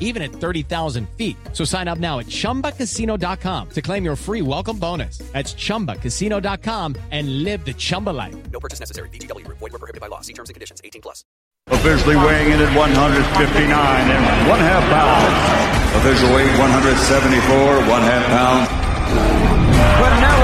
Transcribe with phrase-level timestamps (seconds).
[0.00, 1.36] even at 30,000 feet.
[1.52, 5.18] So sign up now at ChumbaCasino.com to claim your free welcome bonus.
[5.32, 8.34] That's ChumbaCasino.com and live the Chumba life.
[8.50, 9.08] No purchase necessary.
[9.10, 9.46] VGW.
[9.48, 10.22] Void were prohibited by law.
[10.22, 10.80] See terms and conditions.
[10.84, 11.24] 18 plus.
[11.68, 15.96] Officially weighing in at 159 and one half pounds.
[15.96, 18.84] Official weight 174, one half pounds.
[20.24, 20.43] Canelo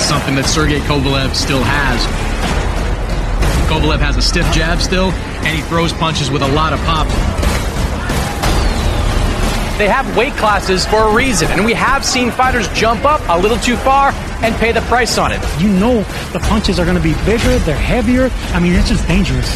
[0.00, 2.00] Is something that Sergey Kovalev still has.
[3.68, 5.12] Kovalev has a stiff jab still,
[5.44, 7.06] and he throws punches with a lot of pop.
[9.78, 13.38] They have weight classes for a reason, and we have seen fighters jump up a
[13.38, 14.12] little too far
[14.42, 15.40] and pay the price on it.
[15.60, 16.02] You know
[16.32, 18.30] the punches are going to be bigger, they're heavier.
[18.52, 19.48] I mean, it's just dangerous.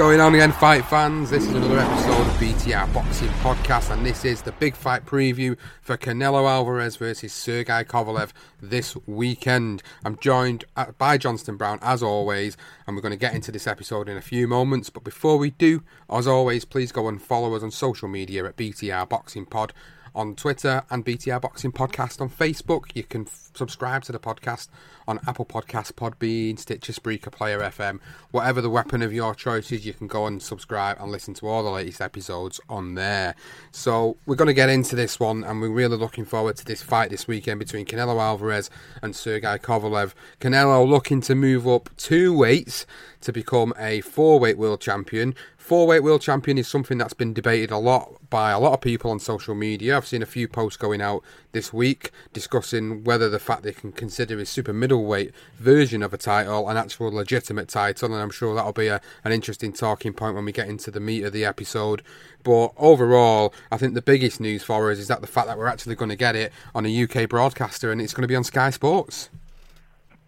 [0.00, 1.28] Going on again, fight fans?
[1.28, 5.58] This is another episode of BTR Boxing Podcast, and this is the big fight preview
[5.82, 8.30] for Canelo Alvarez versus Sergey Kovalev
[8.62, 9.82] this weekend.
[10.02, 12.56] I'm joined uh, by Johnston Brown as always,
[12.86, 14.88] and we're going to get into this episode in a few moments.
[14.88, 18.56] But before we do, as always, please go and follow us on social media at
[18.56, 19.74] BTR Boxing Pod
[20.14, 22.84] on Twitter and BTR Boxing Podcast on Facebook.
[22.94, 23.26] You can
[23.60, 24.68] subscribe to the podcast
[25.06, 28.00] on Apple Podcasts, Podbean, Stitcher, Spreaker, Player FM,
[28.30, 29.84] whatever the weapon of your choice is.
[29.84, 33.34] You can go and subscribe and listen to all the latest episodes on there.
[33.70, 36.82] So we're going to get into this one, and we're really looking forward to this
[36.82, 38.70] fight this weekend between Canelo Alvarez
[39.02, 40.14] and Sergey Kovalev.
[40.40, 42.86] Canelo looking to move up two weights
[43.20, 45.34] to become a four-weight world champion.
[45.58, 49.10] Four-weight world champion is something that's been debated a lot by a lot of people
[49.10, 49.96] on social media.
[49.96, 51.22] I've seen a few posts going out
[51.52, 56.16] this week discussing whether the fact they can consider his super middleweight version of a
[56.16, 60.34] title an actual legitimate title, and I'm sure that'll be a, an interesting talking point
[60.34, 62.02] when we get into the meat of the episode.
[62.44, 65.66] But overall, I think the biggest news for us is that the fact that we're
[65.66, 68.44] actually going to get it on a UK broadcaster and it's going to be on
[68.44, 69.30] Sky Sports.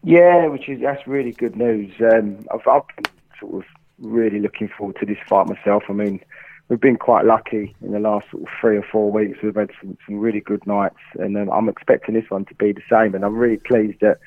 [0.03, 1.93] Yeah, which is that's really good news.
[2.01, 3.65] Um, I've, I've been sort of
[4.01, 5.85] really looking forward to this fight myself.
[5.89, 6.21] I mean,
[6.73, 9.41] we've been quite lucky in the last sort of three or four weeks.
[9.43, 12.73] We've had some, some really good nights, and um, I'm expecting this one to be
[12.73, 13.15] the same.
[13.15, 14.21] And I'm really pleased that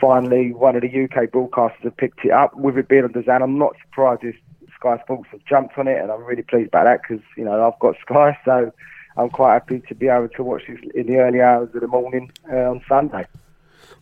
[0.00, 2.54] finally one of the UK broadcasters have picked it up.
[2.54, 4.36] With it being on DAZN, I'm not surprised if
[4.76, 7.66] Sky Sports have jumped on it, and I'm really pleased about that because you know
[7.66, 8.72] I've got Sky, so
[9.16, 11.88] I'm quite happy to be able to watch this in the early hours of the
[11.88, 13.26] morning uh, on Sunday.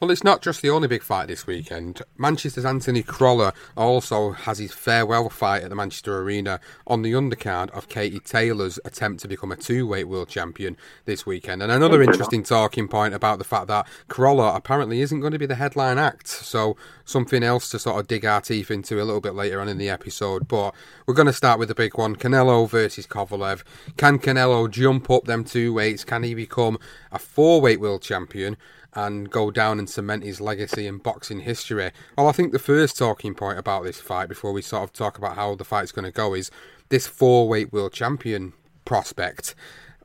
[0.02, 2.02] Well, it's not just the only big fight this weekend.
[2.18, 6.58] Manchester's Anthony Crolla also has his farewell fight at the Manchester Arena
[6.88, 11.62] on the undercard of Katie Taylor's attempt to become a two-weight world champion this weekend.
[11.62, 15.46] And another interesting talking point about the fact that Crolla apparently isn't going to be
[15.46, 16.26] the headline act.
[16.26, 19.68] So something else to sort of dig our teeth into a little bit later on
[19.68, 20.48] in the episode.
[20.48, 20.74] But
[21.06, 23.62] we're going to start with the big one: Canelo versus Kovalev.
[23.98, 26.02] Can Canelo jump up them two weights?
[26.02, 26.76] Can he become
[27.12, 28.56] a four-weight world champion?
[28.94, 31.90] And go down and cement his legacy in boxing history.
[32.16, 35.18] Well, I think the first talking point about this fight, before we sort of talk
[35.18, 36.50] about how the fight's going to go, is
[36.88, 38.52] this four weight world champion
[38.84, 39.54] prospect.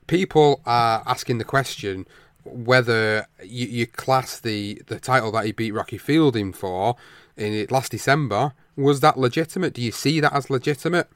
[0.08, 2.08] People are asking the question
[2.46, 6.96] whether you, you class the, the title that he beat Rocky Fielding for
[7.36, 9.74] in it last December was that legitimate?
[9.74, 11.10] Do you see that as legitimate?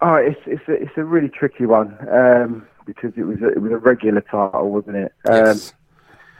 [0.00, 1.96] Oh, it's it's a, it's a really tricky one.
[2.10, 5.12] Um, because it was a, it was a regular title, wasn't it?
[5.28, 5.74] Yes.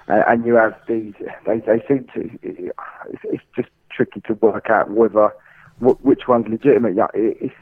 [0.08, 1.14] Um, and you have these.
[1.47, 2.31] They they seem to.
[2.43, 5.32] It's, it's just tricky to work out whether
[5.81, 6.94] which one's legitimate.
[6.94, 7.55] Yeah, it's,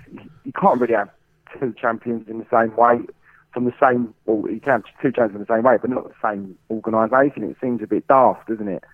[0.45, 1.11] you can't really have
[1.59, 3.11] two champions in the same weight
[3.53, 4.15] from the same.
[4.27, 7.45] Well, you can have two champions in the same way, but not the same organisation.
[7.45, 8.85] It seems a bit daft, doesn't it?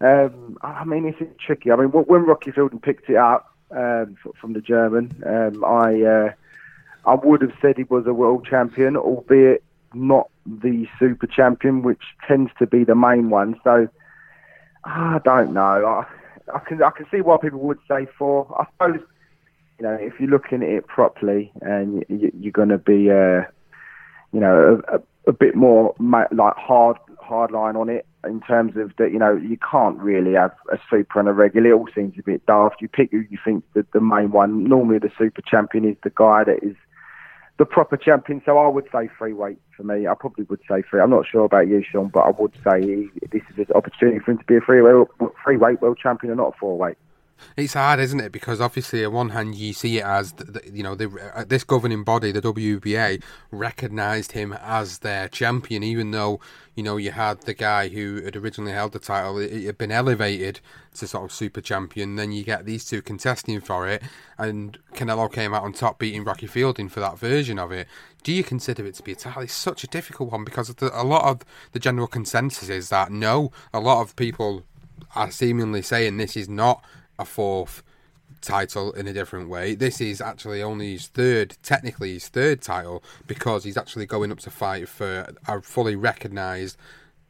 [0.00, 1.70] Um, I mean, it's tricky.
[1.70, 6.32] I mean, when Rocky Fielding picked it up um, from the German, um, I uh,
[7.04, 9.62] I would have said he was a world champion, albeit
[9.94, 13.58] not the super champion, which tends to be the main one.
[13.64, 13.88] So
[14.84, 15.84] I don't know.
[15.86, 16.06] I,
[16.54, 18.46] I can I can see why people would say four.
[18.58, 19.00] I suppose
[19.78, 23.42] you know if you're looking at it properly and you, you're going to be uh,
[24.32, 28.92] you know a, a, bit more like hard hard line on it in terms of
[28.98, 31.70] that you know you can't really have a super and a regular.
[31.70, 32.80] It all seems a bit daft.
[32.80, 34.64] You pick who you think the main one.
[34.64, 36.76] Normally the super champion is the guy that is
[37.58, 38.42] the proper champion.
[38.44, 40.06] So I would say free weight for me.
[40.06, 41.00] I probably would say free.
[41.00, 44.32] I'm not sure about you, Sean, but I would say this is an opportunity for
[44.32, 45.06] him to be a free weight,
[45.42, 46.96] free weight world champion and not a four weight.
[47.56, 48.32] It's hard, isn't it?
[48.32, 50.34] Because obviously, on one hand, you see it as
[50.72, 56.10] you know the, uh, this governing body, the WBA, recognised him as their champion, even
[56.10, 56.40] though
[56.74, 59.78] you know you had the guy who had originally held the title, it, it had
[59.78, 60.60] been elevated
[60.94, 62.16] to sort of super champion.
[62.16, 64.02] Then you get these two contesting for it,
[64.38, 67.86] and Canelo came out on top, beating Rocky Fielding for that version of it.
[68.22, 69.42] Do you consider it to be a title?
[69.42, 71.42] It's such a difficult one because a lot of
[71.72, 74.64] the general consensus is that no, a lot of people
[75.14, 76.82] are seemingly saying this is not
[77.18, 77.82] a fourth
[78.40, 79.74] title in a different way.
[79.74, 84.40] This is actually only his third, technically his third title, because he's actually going up
[84.40, 86.76] to fight for a fully recognised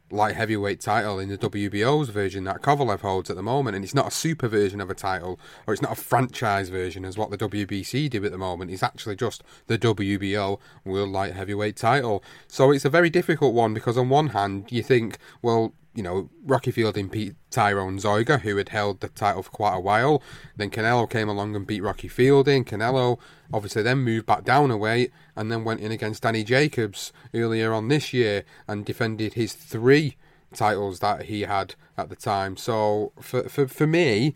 [0.09, 3.93] light heavyweight title in the WBO's version that Kovalev holds at the moment, and it's
[3.93, 7.29] not a super version of a title, or it's not a franchise version as what
[7.29, 8.71] the WBC do at the moment.
[8.71, 12.23] It's actually just the WBO World Light Heavyweight title.
[12.47, 16.29] So it's a very difficult one because on one hand you think, well, you know,
[16.45, 20.21] Rocky Fielding beat Tyron Zeuge, who had held the title for quite a while.
[20.55, 22.63] Then Canelo came along and beat Rocky Fielding.
[22.65, 23.17] Canelo
[23.51, 27.73] obviously then moved back down a weight and then went in against Danny Jacobs earlier
[27.73, 30.17] on this year and defended his three
[30.53, 32.57] titles that he had at the time.
[32.57, 34.35] So for for, for me,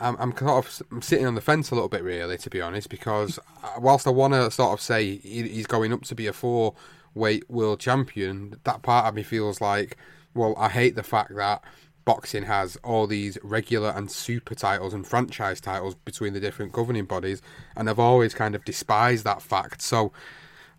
[0.00, 2.60] I'm, I'm kind of I'm sitting on the fence a little bit, really, to be
[2.60, 6.26] honest, because uh, whilst I want to sort of say he's going up to be
[6.26, 6.74] a four
[7.14, 9.96] weight world champion, that part of me feels like
[10.36, 11.62] well, I hate the fact that
[12.06, 17.04] boxing has all these regular and super titles and franchise titles between the different governing
[17.04, 17.42] bodies,
[17.76, 19.82] and I've always kind of despised that fact.
[19.82, 20.12] So,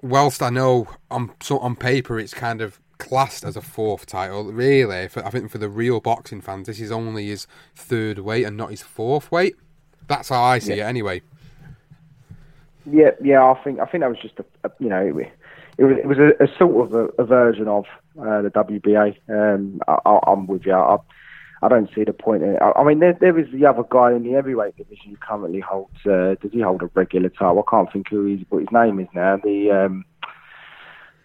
[0.02, 4.46] whilst I know on so on paper it's kind of classed as a fourth title,
[4.46, 7.46] really, for, I think for the real boxing fans, this is only his
[7.76, 9.56] third weight and not his fourth weight.
[10.08, 10.86] That's how I see yeah.
[10.86, 11.22] it, anyway.
[12.90, 15.32] Yeah, yeah, I think I think that was just a, a you know it,
[15.78, 17.86] it was it was a, a sort of a, a version of
[18.20, 19.18] uh, the WBA.
[19.30, 20.74] Um, I, am with you.
[20.74, 20.98] I,
[21.62, 22.62] I don't see the point in it.
[22.62, 25.60] I, I mean, there, there is the other guy in the heavyweight division who currently
[25.60, 26.06] holds.
[26.06, 27.64] Uh, does he hold a regular title?
[27.66, 29.38] I can't think who he's, what his name is now.
[29.38, 30.06] The um,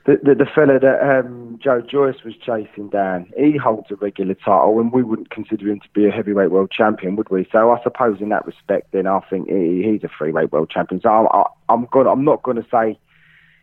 [0.05, 4.35] the, the, the fella that um, Joe Joyce was chasing down, he holds a regular
[4.35, 7.47] title, and we wouldn't consider him to be a heavyweight world champion, would we?
[7.53, 11.01] So I suppose in that respect, then I think he, he's a freeweight world champion.
[11.01, 12.07] So I, I, I'm going.
[12.07, 12.99] I'm not going to say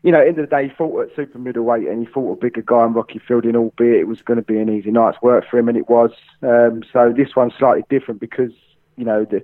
[0.01, 2.41] you know, end of the day, he fought at super middleweight and he fought a
[2.41, 5.45] bigger guy in Rocky Fielding, albeit it was going to be an easy night's work
[5.49, 6.11] for him, and it was.
[6.41, 8.51] Um, so this one's slightly different because,
[8.95, 9.43] you know, the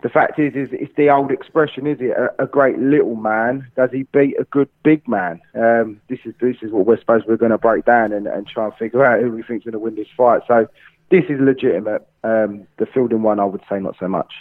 [0.00, 2.10] the fact is, is it's the old expression, is it?
[2.10, 5.40] A, a great little man does he beat a good big man?
[5.54, 8.46] Um, this is this is what we're supposed we're going to break down and, and
[8.46, 10.42] try and figure out who we think's going to win this fight.
[10.46, 10.68] So
[11.10, 12.06] this is legitimate.
[12.22, 14.32] Um, the Fielding one, I would say, not so much.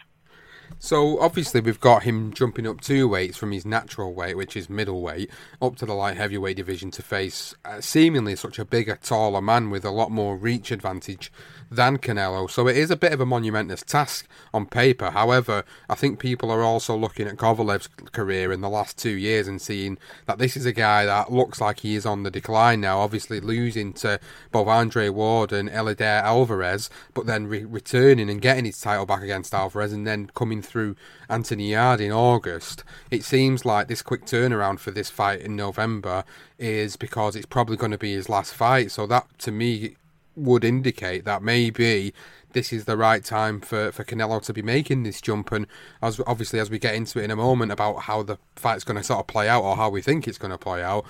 [0.79, 4.69] So obviously we've got him jumping up two weights from his natural weight, which is
[4.69, 9.41] middleweight, up to the light heavyweight division to face uh, seemingly such a bigger, taller
[9.41, 11.31] man with a lot more reach advantage
[11.71, 12.49] than Canelo.
[12.49, 15.09] So it is a bit of a monumentous task on paper.
[15.09, 19.47] However, I think people are also looking at Kovalev's career in the last two years
[19.47, 22.81] and seeing that this is a guy that looks like he is on the decline
[22.81, 22.99] now.
[22.99, 24.19] Obviously, losing to
[24.51, 29.23] both Andre Ward and Eleider Alvarez, but then re- returning and getting his title back
[29.23, 30.95] against Alvarez, and then coming through
[31.29, 32.83] Anthony Yarde in August.
[33.09, 36.23] It seems like this quick turnaround for this fight in November
[36.59, 38.91] is because it's probably going to be his last fight.
[38.91, 39.95] So that to me
[40.35, 42.13] would indicate that maybe
[42.53, 45.51] this is the right time for, for Canelo to be making this jump.
[45.51, 45.67] And
[46.01, 48.97] as obviously as we get into it in a moment about how the fight's going
[48.97, 51.05] to sort of play out or how we think it's going to play out,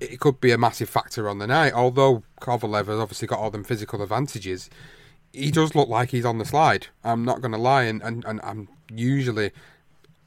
[0.00, 1.72] it could be a massive factor on the night.
[1.72, 4.68] Although Kovalev has obviously got all them physical advantages,
[5.32, 6.88] he does look like he's on the slide.
[7.04, 9.52] I'm not going to lie, and, and, and I'm usually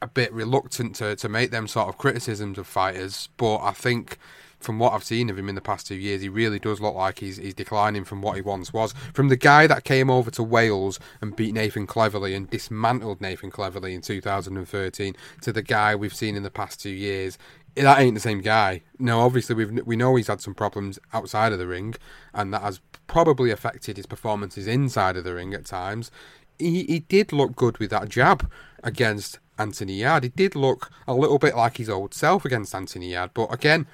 [0.01, 4.17] a bit reluctant to, to make them sort of criticisms of fighters, but I think
[4.59, 6.95] from what I've seen of him in the past two years, he really does look
[6.95, 8.93] like he's he's declining from what he once was.
[9.13, 13.51] From the guy that came over to Wales and beat Nathan Cleverly and dismantled Nathan
[13.51, 17.37] Cleverly in 2013 to the guy we've seen in the past two years,
[17.75, 18.81] that ain't the same guy.
[18.97, 21.95] No, obviously we we know he's had some problems outside of the ring,
[22.33, 26.11] and that has probably affected his performances inside of the ring at times.
[26.59, 28.49] He he did look good with that jab
[28.83, 30.23] against Anthony Yarde.
[30.25, 33.87] He did look a little bit like his old self against Anthony Yarde, but again,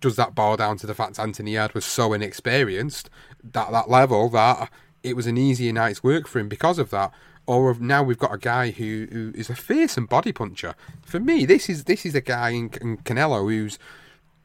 [0.00, 3.10] does that boil down to the fact Anthony Yarde was so inexperienced
[3.56, 4.70] at that level that
[5.02, 7.12] it was an easier night's work for him because of that?
[7.46, 10.74] Or now we've got a guy who, who is a fearsome body puncher.
[11.02, 13.78] For me, this is this is a guy in, in Canelo who's,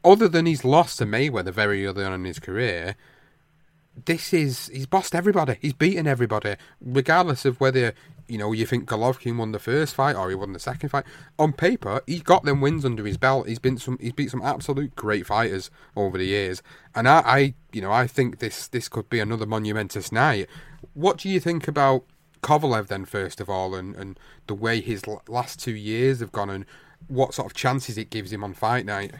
[0.04, 2.96] other than he's lost to Mayweather very early on in his career,
[4.04, 5.58] this is he's bossed everybody.
[5.60, 7.94] He's beaten everybody, regardless of whether
[8.26, 11.04] you know you think Golovkin won the first fight or he won the second fight.
[11.38, 13.48] On paper, he's got them wins under his belt.
[13.48, 16.62] He's been some he's beat some absolute great fighters over the years,
[16.94, 20.48] and I, I you know I think this this could be another monumentous night.
[20.94, 22.04] What do you think about
[22.42, 26.50] Kovalev then first of all, and and the way his last two years have gone,
[26.50, 26.64] and
[27.08, 29.12] what sort of chances it gives him on fight night?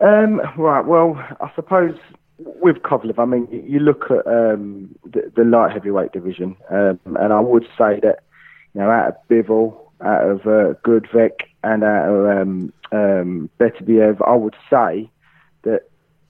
[0.00, 0.84] Um, right.
[0.84, 1.96] Well, I suppose
[2.38, 7.32] with Kovalev, I mean, you look at um, the, the, light heavyweight division, um, and
[7.32, 8.20] I would say that,
[8.74, 14.20] you know, out of Bivol, out of uh, Gvozdyk, and out of um, um, Beterbiev,
[14.26, 15.08] I would say
[15.62, 15.82] that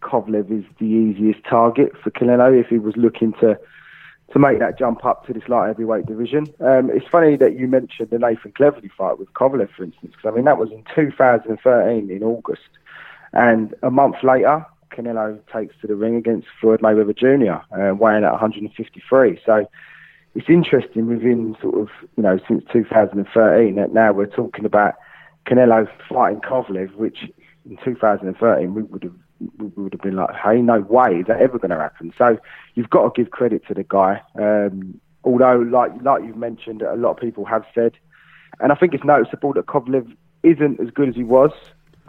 [0.02, 3.58] Kovalev is the easiest target for Canelo if he was looking to
[4.32, 6.46] to make that jump up to this light heavyweight division.
[6.58, 10.32] Um, it's funny that you mentioned the Nathan Cleverly fight with Kovalev, for instance, because
[10.32, 12.68] I mean that was in 2013 in August,
[13.32, 18.24] and a month later Canelo takes to the ring against Floyd Mayweather Jr., uh, weighing
[18.24, 19.40] at 153.
[19.44, 19.66] So
[20.34, 24.94] it's interesting within sort of, you know, since 2013 that now we're talking about
[25.46, 27.18] Canelo fighting Kovalev, which
[27.68, 29.14] in 2013 we would have
[29.58, 32.12] we would have been like, hey, no way is that ever going to happen.
[32.16, 32.38] So
[32.74, 34.22] you've got to give credit to the guy.
[34.38, 37.92] Um, although, like like you've mentioned, a lot of people have said,
[38.60, 41.52] and I think it's noticeable that Kovalev isn't as good as he was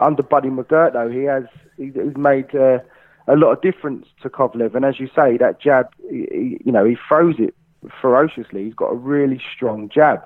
[0.00, 1.44] under Buddy McGirt, though, he has
[1.76, 2.78] he's, made uh,
[3.26, 4.74] a lot of difference to Kovalev.
[4.74, 7.54] And as you say, that jab, he, you know, he throws it
[8.00, 8.64] ferociously.
[8.64, 10.22] He's got a really strong jab,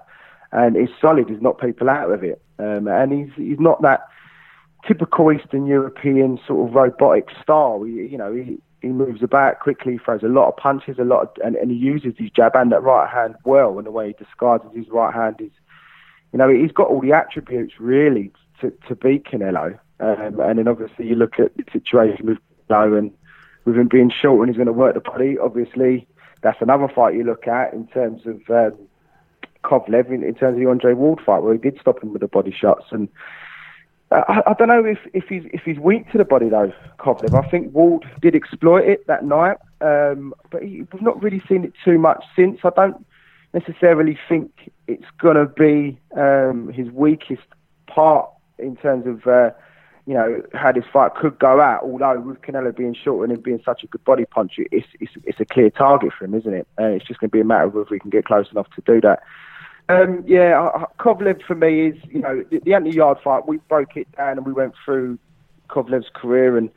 [0.52, 1.28] and it's solid.
[1.28, 4.06] He's not people out of it, um, and he's he's not that
[4.86, 7.82] typical Eastern European sort of robotic style.
[7.82, 11.22] He, you know, he he moves about quickly, throws a lot of punches, a lot,
[11.22, 13.76] of, and, and he uses his jab and that right hand well.
[13.76, 15.50] And the way he discards his right hand is,
[16.32, 19.78] you know, he's got all the attributes really to, to beat Canelo.
[20.00, 22.38] Um, and then obviously you look at the situation with
[22.68, 23.12] Canelo and
[23.64, 25.38] with him being short and he's going to work the body.
[25.38, 26.06] Obviously,
[26.42, 28.78] that's another fight you look at in terms of um,
[29.64, 32.22] Kovalev, in, in terms of the Andre Ward fight where he did stop him with
[32.22, 32.86] the body shots.
[32.90, 33.08] And
[34.10, 37.34] I, I, don't know if, if he's if he's weak to the body though, Kovalev.
[37.34, 41.64] I think Ward did exploit it that night, um, but he, we've not really seen
[41.64, 42.60] it too much since.
[42.64, 43.06] I don't
[43.52, 47.46] necessarily think it's going to be um, his weakest
[47.86, 49.50] part in terms of uh,
[50.06, 51.82] you know how this fight could go out.
[51.82, 55.12] Although with Canelo being short and him being such a good body puncher, it's it's,
[55.24, 56.66] it's a clear target for him, isn't it?
[56.78, 58.68] And it's just going to be a matter of whether he can get close enough
[58.76, 59.22] to do that.
[59.88, 63.46] Um, yeah, Kovalev for me is you know the, the Anthony Yarde fight.
[63.46, 65.18] We broke it down and we went through
[65.68, 66.70] Kovalev's career and.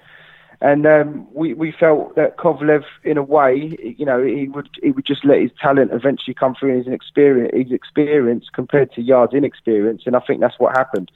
[0.62, 4.92] And um, we we felt that Kovalev, in a way, you know, he would he
[4.92, 9.34] would just let his talent eventually come through his experience, his experience compared to Yarde's
[9.34, 11.12] inexperience, and I think that's what happened.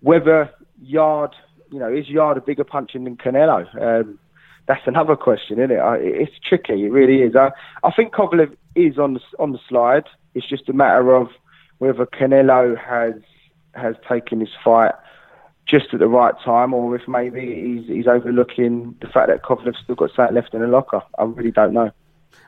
[0.00, 0.50] Whether
[0.82, 1.34] Yarde,
[1.70, 3.66] you know, is Yarde a bigger puncher than Canelo?
[3.80, 4.18] Um,
[4.66, 5.80] that's another question, isn't it?
[6.00, 6.84] It's tricky.
[6.84, 7.34] It really is.
[7.34, 7.50] I,
[7.82, 10.04] I think Kovalev is on the on the slide.
[10.34, 11.28] It's just a matter of
[11.78, 13.14] whether Canelo has
[13.74, 14.94] has taken his fight
[15.66, 19.78] just at the right time, or if maybe he's, he's overlooking the fact that Kovalev's
[19.82, 21.02] still got something left in the locker.
[21.18, 21.92] I really don't know.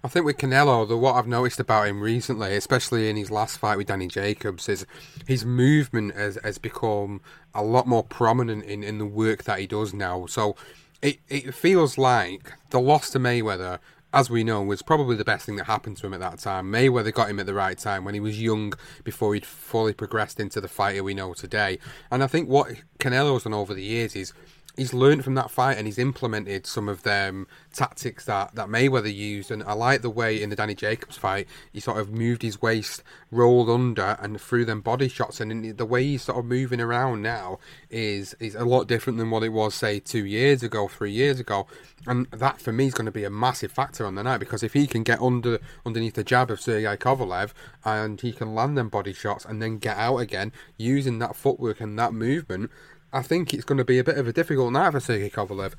[0.05, 3.59] I think with Canelo, the what I've noticed about him recently, especially in his last
[3.59, 4.87] fight with Danny Jacobs, is
[5.27, 7.21] his movement has, has become
[7.55, 10.27] a lot more prominent in, in the work that he does now.
[10.27, 10.57] So
[11.01, 13.79] it, it feels like the loss to Mayweather,
[14.13, 16.71] as we know, was probably the best thing that happened to him at that time.
[16.71, 18.73] Mayweather got him at the right time when he was young,
[19.05, 21.79] before he'd fully progressed into the fighter we know today.
[22.11, 24.33] And I think what Canelo's done over the years is
[24.77, 29.15] he's learned from that fight and he's implemented some of them tactics that, that Mayweather
[29.15, 29.51] used.
[29.51, 32.63] And I like the way in the Danny Jacobs fight, he sort of moved his
[32.63, 35.41] waist, rolled under, and threw them body shots.
[35.41, 37.59] And the way he's sort of moving around now
[37.91, 41.41] is is a lot different than what it was, say, two years ago, three years
[41.41, 41.67] ago.
[42.07, 44.63] And that for me is going to be a massive factor on the night because
[44.63, 47.53] if he can get under underneath the jab of Sergey Kovalev
[47.85, 51.81] and he can land them body shots and then get out again using that footwork
[51.81, 52.71] and that movement
[53.13, 55.75] I think it's going to be a bit of a difficult night for Sergey Kovalev.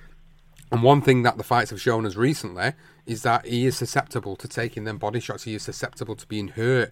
[0.71, 2.73] And one thing that the fights have shown us recently
[3.05, 5.43] is that he is susceptible to taking them body shots.
[5.43, 6.91] He is susceptible to being hurt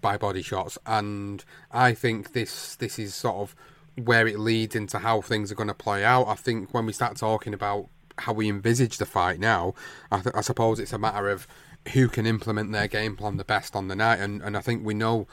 [0.00, 3.54] by body shots, and I think this this is sort of
[4.02, 6.26] where it leads into how things are going to play out.
[6.28, 9.74] I think when we start talking about how we envisage the fight now,
[10.10, 11.46] I, th- I suppose it's a matter of
[11.92, 14.84] who can implement their game plan the best on the night, and, and I think
[14.84, 15.26] we know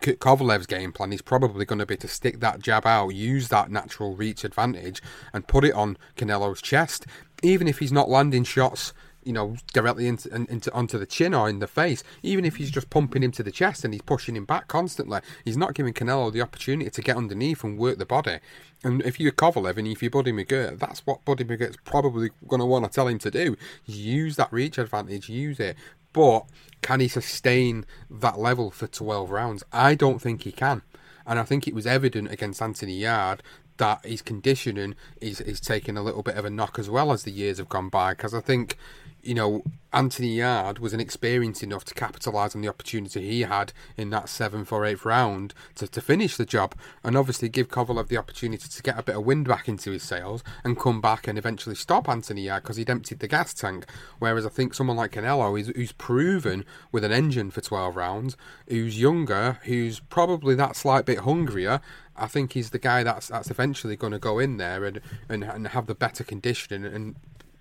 [0.00, 3.70] Kovalev's game plan is probably going to be to stick that jab out, use that
[3.70, 5.02] natural reach advantage,
[5.32, 7.06] and put it on Canelo's chest.
[7.42, 8.92] Even if he's not landing shots,
[9.26, 12.70] you know, directly into, into onto the chin or in the face, even if he's
[12.70, 15.92] just pumping him to the chest and he's pushing him back constantly, he's not giving
[15.92, 18.38] Canelo the opportunity to get underneath and work the body.
[18.84, 22.60] And if you're Kovalev and if you're Buddy McGirt, that's what Buddy McGirt's probably going
[22.60, 23.56] to want to tell him to do.
[23.84, 25.76] Use that reach advantage, use it.
[26.16, 26.46] But
[26.80, 29.62] can he sustain that level for 12 rounds?
[29.70, 30.80] I don't think he can.
[31.26, 33.42] And I think it was evident against Anthony Yarde
[33.76, 37.24] that his conditioning is, is taking a little bit of a knock as well as
[37.24, 38.14] the years have gone by.
[38.14, 38.78] Because I think
[39.26, 44.10] you know, Anthony Yarde was inexperienced enough to capitalise on the opportunity he had in
[44.10, 48.18] that seventh or eighth round to, to finish the job and obviously give Kovalev the
[48.18, 51.38] opportunity to get a bit of wind back into his sails and come back and
[51.38, 53.86] eventually stop Anthony Yarde because he'd emptied the gas tank.
[54.18, 58.36] Whereas I think someone like Canelo is who's proven with an engine for 12 rounds,
[58.68, 61.80] who's younger, who's probably that slight bit hungrier,
[62.16, 65.42] I think he's the guy that's that's eventually going to go in there and, and,
[65.42, 67.16] and have the better conditioning and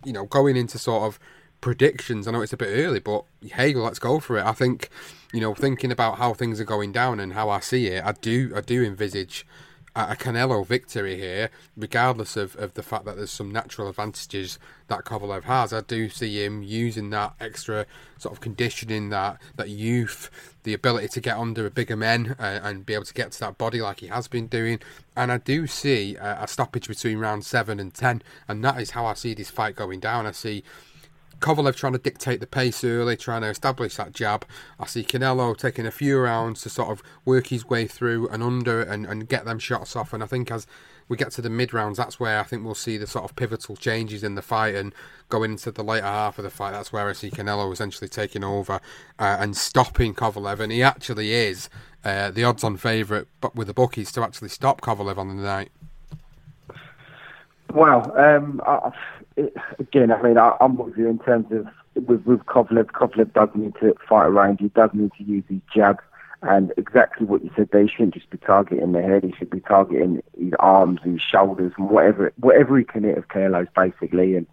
[0.05, 1.19] you know going into sort of
[1.62, 2.27] predictions.
[2.27, 4.45] I know it's a bit early, but hey, let's go for it.
[4.45, 4.89] I think,
[5.33, 8.12] you know, thinking about how things are going down and how I see it, I
[8.13, 9.45] do, I do envisage
[9.97, 14.59] a Canelo victory here, regardless of, of the fact that there's some natural advantages
[14.89, 15.71] that Kovalev has.
[15.71, 17.85] I do see him using that extra
[18.17, 20.29] sort of conditioning, that that youth,
[20.63, 23.39] the ability to get under a bigger men uh, and be able to get to
[23.39, 24.81] that body like he has been doing.
[25.15, 28.91] And I do see a, a stoppage between round seven and ten, and that is
[28.91, 30.25] how I see this fight going down.
[30.25, 30.65] I see
[31.39, 34.45] Kovalev trying to dictate the pace early, trying to establish that jab.
[34.79, 38.41] I see Canelo taking a few rounds to sort of work his way through and
[38.41, 40.13] under and, and get them shots off.
[40.13, 40.65] And I think as
[41.07, 43.35] we get to the mid rounds, that's where I think we'll see the sort of
[43.35, 44.93] pivotal changes in the fight and
[45.29, 46.71] going into the later half of the fight.
[46.71, 48.79] That's where I see Canelo essentially taking over
[49.19, 50.59] uh, and stopping Kovalev.
[50.59, 51.69] And he actually is
[52.03, 55.43] uh, the odds on favourite but with the bookies to actually stop Kovalev on the
[55.43, 55.71] night.
[57.71, 58.03] Wow.
[58.15, 58.91] Um, I,
[59.79, 61.67] again, I mean, I, am with you in terms of
[62.07, 62.91] with, with Kovalev.
[62.91, 64.59] Kovalev does need to fight around.
[64.59, 66.01] He does need to use his jab.
[66.41, 69.24] And exactly what you said, they shouldn't just be targeting the head.
[69.24, 73.29] He should be targeting his arms, his shoulders, and whatever whatever he can hit of
[73.29, 74.45] Canelo's basically, and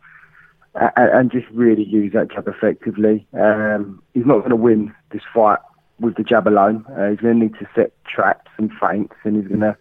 [0.75, 3.27] and, and just really use that jab effectively.
[3.35, 5.59] Um, he's not going to win this fight
[6.01, 6.87] with the jab alone.
[6.97, 9.77] Uh, he's going to need to set traps and feints, and he's going to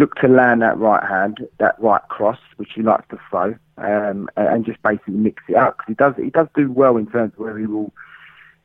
[0.00, 4.28] look to land that right hand, that right cross, which he likes to throw, um,
[4.36, 7.32] and just basically mix it up because he does he does do well in terms
[7.34, 7.92] of where he will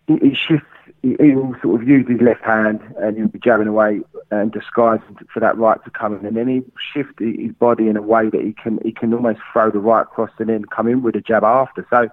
[0.07, 0.65] he, he shifts.
[1.01, 4.51] He, he, will sort of use his left hand and he'll be jabbing away and
[4.51, 4.99] disguise
[5.31, 8.29] for that right to come in, and then he shift his body in a way
[8.29, 11.15] that he can he can almost throw the right cross and then come in with
[11.15, 11.85] a jab after.
[11.89, 12.09] So.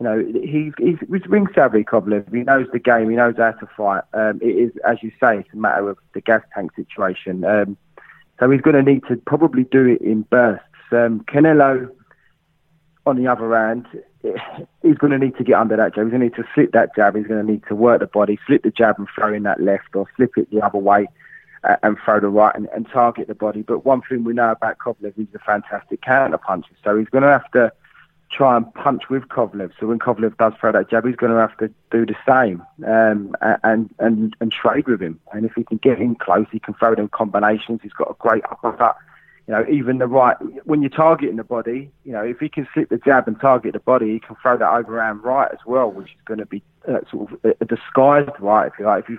[0.00, 2.34] You know, he's, he's, he's ring savvy, Kovalev.
[2.34, 3.10] He knows the game.
[3.10, 4.02] He knows how to fight.
[4.12, 7.44] Um, it is, as you say, it's a matter of the gas tank situation.
[7.44, 7.76] Um,
[8.38, 10.64] so he's going to need to probably do it in bursts.
[10.90, 11.90] Um, Canelo,
[13.06, 13.86] on the other hand,
[14.82, 16.04] he's going to need to get under that jab.
[16.04, 17.16] He's going to need to slip that jab.
[17.16, 19.60] He's going to need to work the body, slip the jab and throw in that
[19.60, 21.06] left, or slip it the other way
[21.64, 23.62] uh, and throw the right and, and, target the body.
[23.62, 26.74] But one thing we know about Kovalev, he's a fantastic counter puncher.
[26.82, 27.72] So he's going to have to
[28.34, 29.70] try and punch with Kovalev.
[29.78, 32.62] So when Kovalev does throw that jab, he's going to have to do the same
[32.86, 35.20] um, and, and and trade with him.
[35.32, 37.80] And if he can get in close, he can throw them combinations.
[37.82, 38.96] He's got a great uppercut.
[39.46, 42.66] You know, even the right when you're targeting the body, you know, if he can
[42.72, 45.90] slip the jab and target the body, he can throw that overhand right as well,
[45.90, 49.04] which is going to be uh, sort of a, a disguised right, if you like.
[49.04, 49.18] If you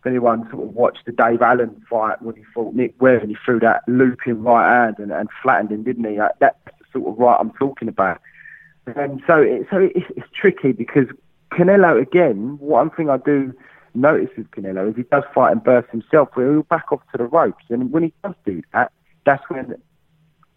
[0.00, 3.30] if anyone sort of watched the Dave Allen fight when he fought Nick Webb and
[3.30, 6.16] he threw that looping right hand and, and flattened him, didn't he?
[6.38, 8.20] That's the sort of right I'm talking about.
[8.94, 11.08] And so, it, so it's, it's tricky because
[11.50, 12.58] Canelo again.
[12.58, 13.52] One thing I do
[13.94, 17.18] notice with Canelo is he does fight and burst himself, where he'll back off to
[17.18, 18.92] the ropes, and when he does do that,
[19.24, 19.74] that's when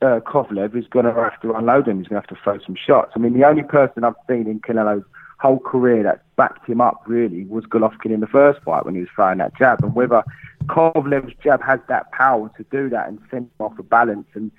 [0.02, 2.00] uh, Kovalev is going to have to unload him.
[2.00, 3.14] He's going to have to throw some shots.
[3.16, 5.06] I mean, the only person I've seen in Canelo's
[5.40, 9.02] whole career that backed him up really was Golovkin in the first fight when he
[9.02, 10.24] was throwing that jab, and whether
[10.66, 14.52] Kovalev's jab has that power to do that and send him off a balance and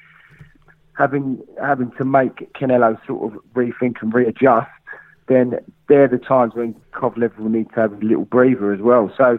[1.00, 4.70] having having to make Canelo sort of rethink and readjust,
[5.28, 5.58] then
[5.88, 9.10] they're the times when Kovalev will need to have a little breather as well.
[9.16, 9.38] So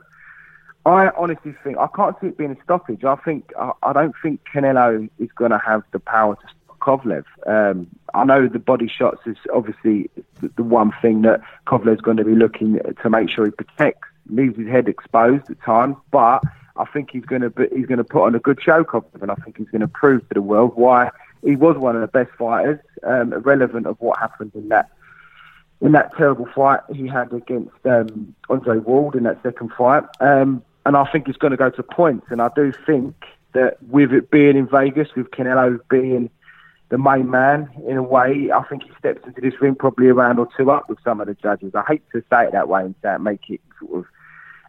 [0.88, 3.04] I honestly think I can't see it being a stoppage.
[3.04, 6.80] I think I, I don't think Canelo is going to have the power to stop
[6.80, 7.26] Kovalev.
[7.46, 10.10] Um, I know the body shots is obviously
[10.42, 14.08] the, the one thing that Kovalev's going to be looking to make sure he protects,
[14.32, 16.42] leaves his head exposed at times, but
[16.76, 19.30] I think he's going to he's going to put on a good show, Kovalev, and
[19.30, 21.12] I think he's going to prove to the world why
[21.44, 24.90] he was one of the best fighters, um, irrelevant of what happened in that
[25.82, 30.04] in that terrible fight he had against um, Andre Ward in that second fight.
[30.20, 32.28] Um, and I think it's going to go to points.
[32.30, 33.16] And I do think
[33.54, 36.30] that with it being in Vegas, with Canelo being
[36.90, 40.14] the main man in a way, I think he steps into this ring probably a
[40.14, 41.74] round or two up with some of the judges.
[41.74, 44.06] I hate to say it that way and say make it sort of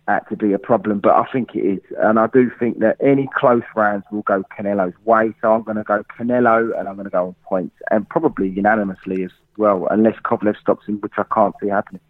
[0.09, 1.81] act to be a problem, but I think it is.
[1.99, 5.35] And I do think that any close rounds will go Canelo's way.
[5.41, 8.49] So I'm going to go Canelo and I'm going to go on points and probably
[8.49, 12.01] unanimously as well, unless Kovalev stops him, which I can't see happening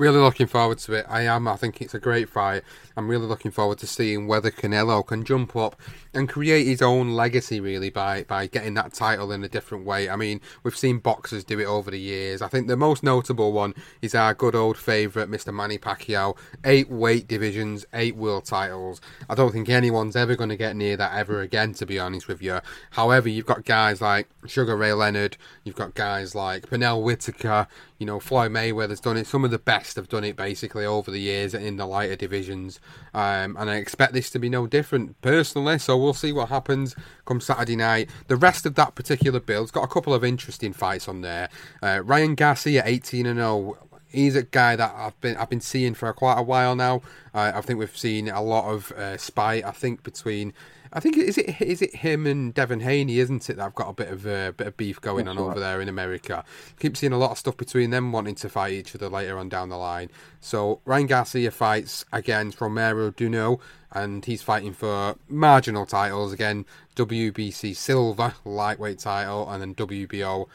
[0.00, 1.04] really looking forward to it.
[1.10, 1.46] I am.
[1.46, 2.62] I think it's a great fight.
[2.96, 5.78] I'm really looking forward to seeing whether Canelo can jump up
[6.14, 10.08] and create his own legacy, really, by, by getting that title in a different way.
[10.08, 12.40] I mean, we've seen boxers do it over the years.
[12.40, 15.52] I think the most notable one is our good old favourite, Mr.
[15.52, 16.34] Manny Pacquiao.
[16.64, 19.02] Eight weight divisions, eight world titles.
[19.28, 22.26] I don't think anyone's ever going to get near that ever again, to be honest
[22.26, 22.60] with you.
[22.92, 27.68] However, you've got guys like Sugar Ray Leonard, you've got guys like Pernell Whitaker,
[28.00, 29.26] you know, Floyd Mayweather's done it.
[29.26, 32.80] Some of the best have done it basically over the years in the lighter divisions.
[33.12, 35.78] Um, and I expect this to be no different personally.
[35.78, 38.08] So we'll see what happens come Saturday night.
[38.28, 41.50] The rest of that particular build's got a couple of interesting fights on there.
[41.82, 43.76] Uh, Ryan Garcia, 18 and 0
[44.08, 47.02] he's a guy that I've been I've been seeing for quite a while now.
[47.34, 49.64] Uh, I think we've seen a lot of uh, spite.
[49.64, 50.52] I think between
[50.92, 53.56] I think is it is it him and Devin Haney, isn't it?
[53.56, 55.50] That I've got a bit of a uh, bit of beef going That's on right.
[55.50, 56.44] over there in America.
[56.80, 59.48] Keep seeing a lot of stuff between them wanting to fight each other later on
[59.48, 60.10] down the line.
[60.40, 63.60] So Ryan Garcia fights against Romero Duno,
[63.92, 70.46] and he's fighting for marginal titles again: WBC silver lightweight title, and then WBO.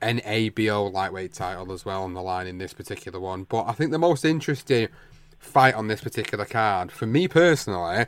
[0.00, 3.44] NABO lightweight title as well on the line in this particular one.
[3.44, 4.88] But I think the most interesting
[5.38, 8.06] fight on this particular card, for me personally,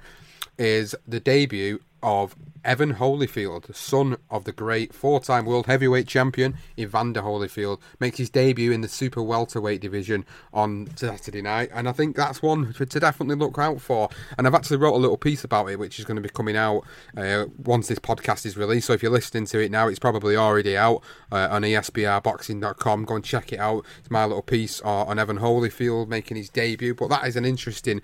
[0.59, 7.23] is the debut of Evan Holyfield, son of the great four-time world heavyweight champion Evander
[7.23, 12.17] Holyfield, makes his debut in the super welterweight division on Saturday night, and I think
[12.17, 14.09] that's one to definitely look out for.
[14.37, 16.57] And I've actually wrote a little piece about it, which is going to be coming
[16.57, 16.85] out
[17.17, 18.87] uh, once this podcast is released.
[18.87, 23.05] So if you're listening to it now, it's probably already out uh, on BTRBoxing.com.
[23.05, 23.85] Go and check it out.
[24.01, 28.03] It's my little piece on Evan Holyfield making his debut, but that is an interesting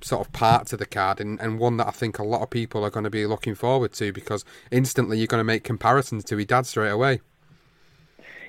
[0.00, 2.50] sort of part to the card and, and one that I think a lot of
[2.50, 6.24] people are going to be looking forward to because instantly you're going to make comparisons
[6.24, 7.20] to his dad straight away.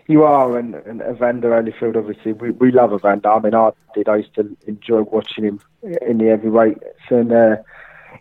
[0.08, 3.30] You are, and, and Evander Holyfield, obviously, we, we love Evander.
[3.30, 4.08] I mean, I did.
[4.08, 5.60] I used to enjoy watching him
[6.02, 6.86] in the heavyweights.
[7.10, 7.58] And uh,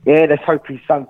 [0.04, 1.06] yeah, let's hope his son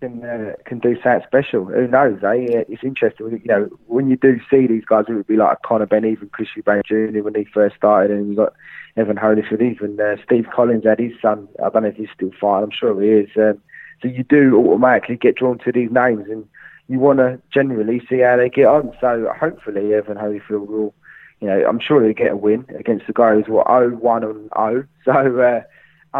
[0.00, 1.64] can uh, can do something special.
[1.64, 2.22] Who knows?
[2.22, 2.64] Eh?
[2.68, 3.30] It's interesting.
[3.30, 6.28] You know, when you do see these guys, it would be like Conor Benn, even
[6.28, 7.22] Chris Eubank Jr.
[7.22, 8.54] when he first started, and you got
[8.96, 11.48] Evan Holyfield, even uh, Steve Collins had his son.
[11.64, 12.64] I don't know if he's still fighting.
[12.64, 13.30] I'm sure he is.
[13.36, 13.60] Um,
[14.02, 16.46] so you do automatically get drawn to these names, and
[16.88, 18.96] you want to generally see how they get on.
[19.00, 20.94] So hopefully, Evan Holyfield will.
[21.40, 24.24] You know, I'm sure he'll get a win against the guy who's what 0 1
[24.24, 24.86] and 0.
[25.04, 25.60] So uh,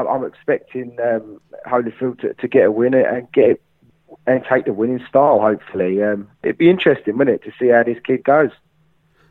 [0.05, 3.63] I'm, expecting um, Holyfield to, to get a win and get
[4.27, 5.41] and take the winning style.
[5.41, 8.51] Hopefully, um, it'd be interesting, wouldn't it, to see how this kid goes.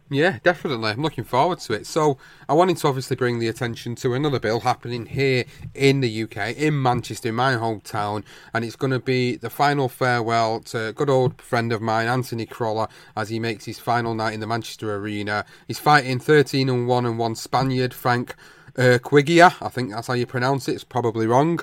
[0.10, 0.92] Yeah, definitely.
[0.92, 1.88] I'm looking forward to it.
[1.88, 6.24] So, I wanted to obviously bring the attention to another bill happening here in the
[6.24, 8.24] UK, in Manchester, in my hometown,
[8.54, 12.08] and it's going to be the final farewell to a good old friend of mine,
[12.08, 15.44] Anthony Crolla, as he makes his final night in the Manchester Arena.
[15.68, 18.36] He's fighting 13 and 1 and 1 Spaniard, Frank
[18.78, 19.56] Quigia.
[19.62, 20.74] I think that's how you pronounce it.
[20.74, 21.60] It's probably wrong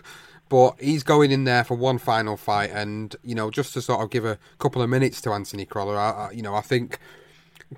[0.52, 4.02] but he's going in there for one final fight, and you know, just to sort
[4.02, 6.98] of give a couple of minutes to Anthony Crolla, I, I, you know, I think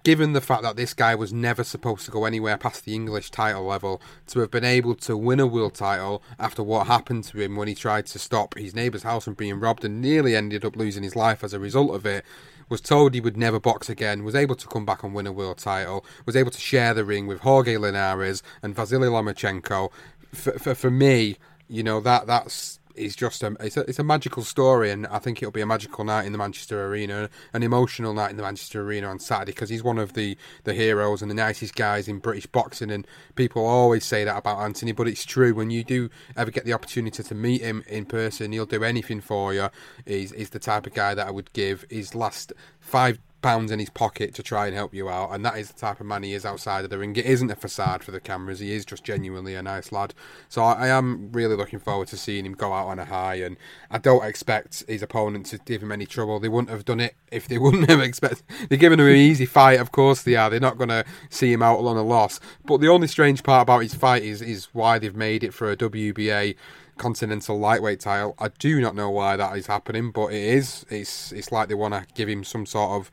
[0.03, 3.31] given the fact that this guy was never supposed to go anywhere past the English
[3.31, 7.41] title level, to have been able to win a world title after what happened to
[7.41, 10.65] him when he tried to stop his neighbour's house from being robbed and nearly ended
[10.65, 12.25] up losing his life as a result of it,
[12.69, 15.33] was told he would never box again, was able to come back and win a
[15.33, 19.91] world title, was able to share the ring with Jorge Linares and Vasily Lomachenko.
[20.33, 21.37] For, for, for me,
[21.69, 25.19] you know, that that's is just a it's, a it's a magical story, and I
[25.19, 28.43] think it'll be a magical night in the Manchester Arena, an emotional night in the
[28.43, 32.09] Manchester Arena on Saturday because he's one of the the heroes and the nicest guys
[32.09, 35.55] in British boxing, and people always say that about Anthony, but it's true.
[35.55, 39.21] When you do ever get the opportunity to meet him in person, he'll do anything
[39.21, 39.69] for you.
[40.07, 43.79] He's, he's the type of guy that I would give his last five pounds in
[43.79, 46.23] his pocket to try and help you out, and that is the type of man
[46.23, 47.15] he is outside of the ring.
[47.15, 48.59] It isn't a facade for the cameras.
[48.59, 50.15] He is just genuinely a nice lad.
[50.49, 53.35] So I, I am really looking forward to seeing him go out on a high,
[53.35, 53.59] and
[53.91, 56.41] I don't expect his opponent to give him any trouble.
[56.41, 58.43] They wouldn't have done it if they wouldn't have expected.
[58.71, 60.49] They're giving him an easy fight, of course they are.
[60.49, 62.41] They're not going to see him out on a loss.
[62.65, 65.71] But the only strange part about his fight is is why they've made it for
[65.71, 66.57] a WBA
[66.97, 68.35] continental lightweight title.
[68.39, 70.87] I do not know why that is happening, but it is.
[70.89, 73.11] It's it's like they want to give him some sort of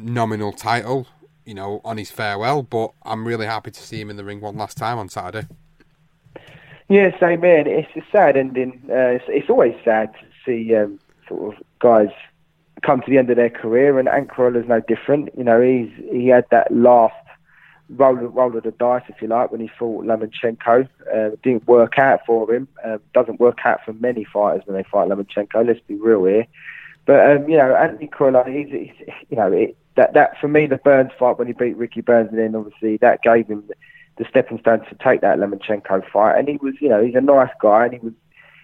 [0.00, 1.06] nominal title,
[1.44, 2.62] you know, on his farewell.
[2.62, 5.46] But I'm really happy to see him in the ring one last time on Saturday.
[6.88, 7.66] Yes, same man.
[7.66, 8.82] It's a sad ending.
[8.88, 12.08] Uh, it's, it's always sad to see um, sort of guys
[12.82, 15.30] come to the end of their career, and is no different.
[15.36, 17.14] You know, he's he had that last
[17.90, 20.88] roll, roll of the dice, if you like, when he fought Lomachenko.
[21.14, 22.68] Uh, didn't work out for him.
[22.84, 25.66] Uh, doesn't work out for many fighters when they fight Lomachenko.
[25.66, 26.46] Let's be real here.
[27.06, 30.66] But um, you know, Anthony Crolla, he's, he's you know, it, that that for me,
[30.66, 33.64] the Burns fight when he beat Ricky Burns, and then obviously that gave him
[34.16, 36.38] the, stepping stone to take that Lomachenko fight.
[36.38, 38.12] And he was, you know, he's a nice guy, and he was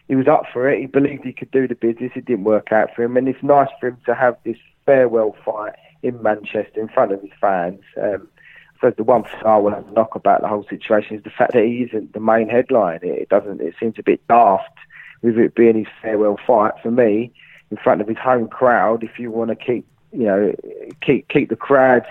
[0.08, 0.80] he was up for it.
[0.80, 2.12] He believed he could do the business.
[2.14, 5.34] It didn't work out for him, and it's nice for him to have this farewell
[5.44, 7.80] fight in Manchester in front of his fans.
[8.00, 8.28] Um,
[8.80, 11.52] so the one thing I will to knock about the whole situation is the fact
[11.54, 13.00] that he isn't the main headline.
[13.02, 13.60] It doesn't.
[13.60, 14.76] It seems a bit daft
[15.22, 17.32] with it being his farewell fight for me
[17.70, 19.02] in front of his home crowd.
[19.02, 20.54] If you want to keep, you know,
[21.00, 22.06] keep keep the crowd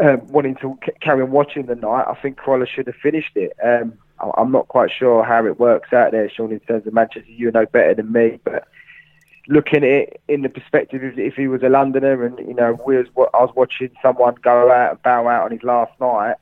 [0.00, 3.52] um, wanting to carry on watching the night, I think Crolla should have finished it.
[3.62, 3.94] Um,
[4.36, 7.30] I'm not quite sure how it works out there, Sean, in terms of Manchester.
[7.30, 8.66] You know better than me, but
[9.48, 12.78] looking at it in the perspective if, if he was a Londoner and you know
[12.86, 16.36] we was, I was watching someone go out and bow out on his last night.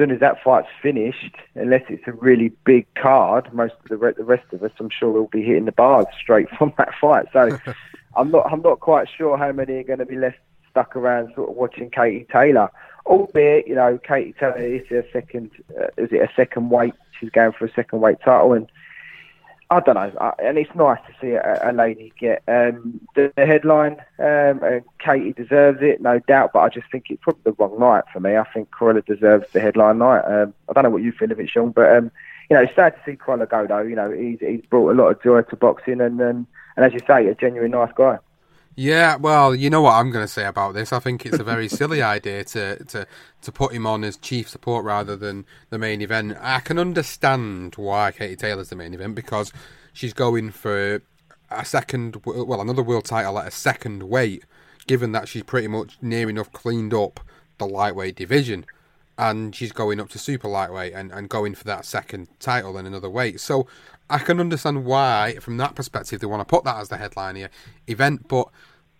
[0.00, 3.98] As soon as that fight's finished, unless it's a really big card, most of the,
[3.98, 6.94] re- the rest of us, I'm sure, will be hitting the bars straight from that
[6.98, 7.26] fight.
[7.34, 7.58] So
[8.16, 10.38] I'm not I'm not quite sure how many are going to be left
[10.70, 12.70] stuck around sort of watching Katie Taylor.
[13.04, 16.94] Albeit, you know, Katie Taylor is a second, uh, is it a second weight?
[17.20, 18.72] She's going for a second weight title, and
[19.72, 23.32] I don't know, I, and it's nice to see a, a lady get um, the,
[23.36, 23.92] the, headline.
[24.18, 27.78] Um, and Katie deserves it, no doubt, but I just think it's probably the wrong
[27.78, 28.36] night for me.
[28.36, 30.22] I think Crolla deserves the headline night.
[30.22, 32.10] Um, I don't know what you feel of it, Sean, but um,
[32.50, 33.82] you know, it's sad to see Crolla go though.
[33.82, 36.92] You know, he's he's brought a lot of joy to boxing, and and, and as
[36.92, 38.18] you say, a genuine nice guy.
[38.76, 40.92] Yeah, well, you know what I'm going to say about this.
[40.92, 43.06] I think it's a very silly idea to, to
[43.42, 46.36] to put him on as chief support rather than the main event.
[46.40, 49.52] I can understand why Katie Taylor's the main event because
[49.92, 51.02] she's going for
[51.50, 54.44] a second, well, another world title at a second weight,
[54.86, 57.20] given that she's pretty much near enough cleaned up
[57.58, 58.64] the lightweight division.
[59.18, 62.86] And she's going up to super lightweight and, and going for that second title in
[62.86, 63.40] another weight.
[63.40, 63.66] So
[64.10, 67.36] I can understand why, from that perspective, they want to put that as the headline
[67.36, 67.50] here
[67.86, 68.26] event.
[68.26, 68.48] But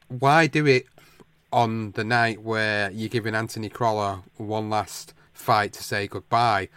[0.08, 0.86] why do it
[1.52, 6.68] on the night where you're giving Anthony Crolla one last fight to say goodbye?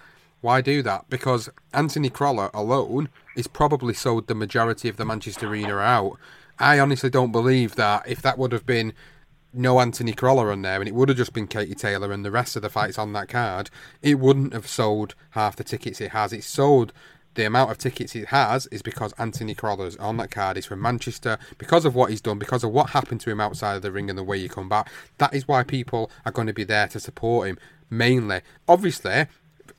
[0.42, 1.10] Why do that?
[1.10, 6.18] Because Anthony Crolla alone is probably sold the majority of the Manchester Arena out.
[6.60, 8.94] I honestly don't believe that if that would have been
[9.54, 12.32] no Anthony Crolla on there and it would have just been Katie Taylor and the
[12.32, 13.70] rest of the fights on that card,
[14.02, 16.34] it wouldn't have sold half the tickets it has.
[16.34, 16.92] It sold
[17.36, 20.58] the amount of tickets he has is because Anthony Crolla's on that card.
[20.58, 23.76] He's from Manchester because of what he's done, because of what happened to him outside
[23.76, 24.92] of the ring and the way he come back.
[25.18, 27.58] That is why people are going to be there to support him
[27.90, 28.42] mainly.
[28.68, 29.28] Obviously,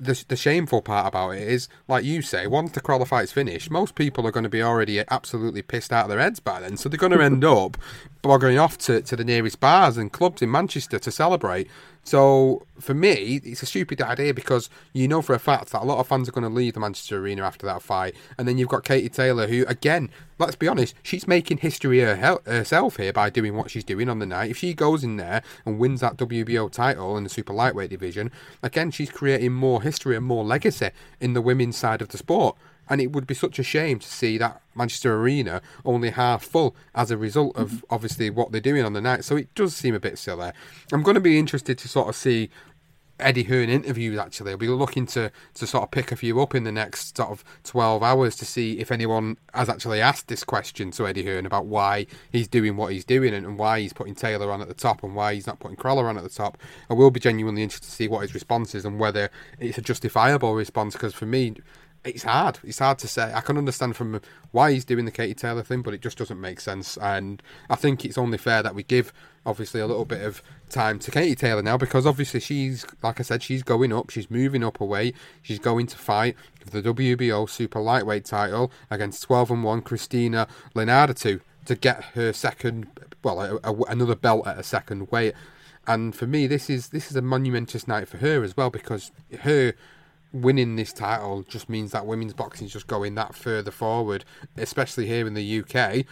[0.00, 3.94] the, the shameful part about it is, like you say, once the fight's finished, most
[3.94, 6.76] people are going to be already absolutely pissed out of their heads by then.
[6.76, 7.76] So they're going to end up
[8.24, 11.68] bogging off to, to the nearest bars and clubs in Manchester to celebrate.
[12.04, 15.84] So for me, it's a stupid idea because you know for a fact that a
[15.84, 18.56] lot of fans are going to leave the Manchester Arena after that fight, and then
[18.56, 20.08] you've got Katie Taylor, who again,
[20.38, 24.26] let's be honest, she's making history herself here by doing what she's doing on the
[24.26, 24.50] night.
[24.50, 28.30] If she goes in there and wins that WBO title in the super lightweight division,
[28.62, 32.56] again, she's creating more history and more legacy in the women's side of the sport.
[32.88, 36.76] And it would be such a shame to see that Manchester Arena only half full
[36.94, 37.84] as a result of mm-hmm.
[37.90, 39.24] obviously what they're doing on the night.
[39.24, 40.50] So it does seem a bit silly.
[40.92, 42.50] I'm going to be interested to sort of see
[43.20, 44.52] Eddie Hearn interviews actually.
[44.52, 47.30] I'll be looking to, to sort of pick a few up in the next sort
[47.30, 51.46] of 12 hours to see if anyone has actually asked this question to Eddie Hearn
[51.46, 54.68] about why he's doing what he's doing and, and why he's putting Taylor on at
[54.68, 56.58] the top and why he's not putting Crolla on at the top.
[56.90, 59.82] I will be genuinely interested to see what his response is and whether it's a
[59.82, 61.54] justifiable response because for me,
[62.04, 62.58] it's hard.
[62.62, 63.32] It's hard to say.
[63.32, 64.20] I can understand from
[64.52, 66.98] why he's doing the Katie Taylor thing, but it just doesn't make sense.
[66.98, 69.12] And I think it's only fair that we give,
[69.46, 73.22] obviously, a little bit of time to Katie Taylor now because obviously she's, like I
[73.22, 74.10] said, she's going up.
[74.10, 75.14] She's moving up away.
[75.42, 80.46] She's going to fight for the WBO Super Lightweight title against 12 and 1 Christina
[80.74, 81.40] Linardatou.
[81.64, 82.86] to get her second,
[83.22, 85.34] well, a, a, another belt at a second weight.
[85.86, 89.12] And for me, this is this is a monumentous night for her as well because
[89.40, 89.74] her
[90.34, 94.24] winning this title just means that women's boxing is just going that further forward,
[94.56, 96.04] especially here in the UK.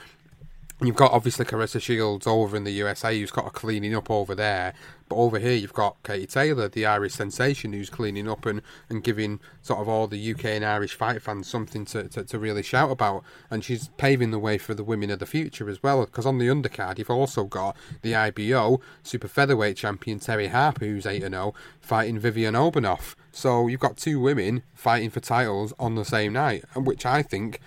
[0.81, 4.35] You've got obviously Claressa Shields over in the USA who's got a cleaning up over
[4.35, 4.75] there.
[5.13, 9.05] But over here you've got Katie Taylor, the Irish sensation, who's cleaning up and, and
[9.05, 12.63] giving sort of all the UK and Irish fight fans something to, to, to really
[12.63, 13.23] shout about.
[13.51, 16.07] And she's paving the way for the women of the future as well.
[16.07, 21.05] Because on the undercard you've also got the IBO super featherweight champion Terry Harper, who's
[21.05, 23.15] 8 0, fighting Vivian Obenauf.
[23.33, 27.61] So you've got two women fighting for titles on the same night, which I think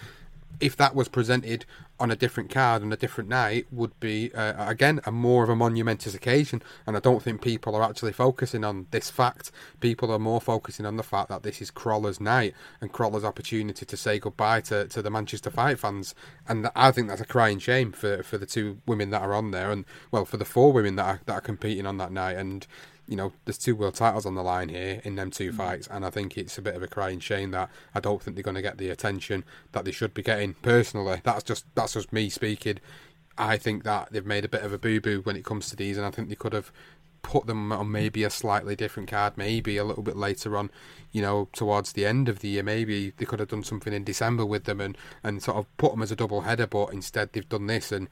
[0.60, 1.68] if that was presented
[2.00, 5.50] on a different card on a different night would be uh, again a more of
[5.50, 6.62] a monumentous occasion.
[6.86, 9.52] And I don't think people are actually focusing on this fact.
[9.80, 13.86] People are more focusing on the fact that this is Crolla's night and Crolla's opportunity
[13.86, 16.16] to say goodbye to, to the Manchester Fight fans.
[16.48, 19.52] And I think that's a crying shame for, for the two women that are on
[19.52, 22.38] there and well for the four women that are, that are competing on that night.
[22.38, 22.68] And
[23.08, 25.56] you know, there's two world titles on the line here in them two mm.
[25.56, 28.36] fights, and I think it's a bit of a crying shame that I don't think
[28.36, 30.56] they're going to get the attention that they should be getting.
[30.56, 32.80] Personally, that's just that's just me speaking.
[33.38, 35.76] I think that they've made a bit of a boo boo when it comes to
[35.76, 36.72] these, and I think they could have
[37.22, 40.70] put them on maybe a slightly different card, maybe a little bit later on,
[41.12, 42.64] you know, towards the end of the year.
[42.64, 45.92] Maybe they could have done something in December with them and, and sort of put
[45.92, 48.10] them as a double header, but instead they've done this and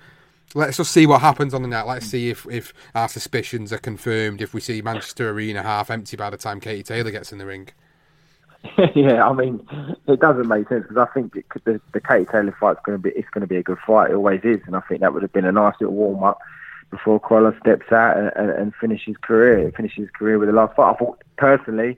[0.53, 1.87] let's just see what happens on the night.
[1.87, 4.41] Let's see if, if our suspicions are confirmed.
[4.41, 7.45] If we see Manchester Arena half empty by the time Katie Taylor gets in the
[7.45, 7.69] ring.
[8.95, 9.65] yeah, I mean,
[10.07, 13.01] it doesn't make sense because I think it the, the Katie Taylor fight's going to
[13.01, 14.11] be it's going to be a good fight.
[14.11, 16.39] It always is, and I think that would have been a nice little warm up
[16.89, 19.71] before Crolla steps out and, and, and finishes his career.
[19.75, 20.93] Finishes his career with the last fight.
[20.93, 21.97] I thought personally,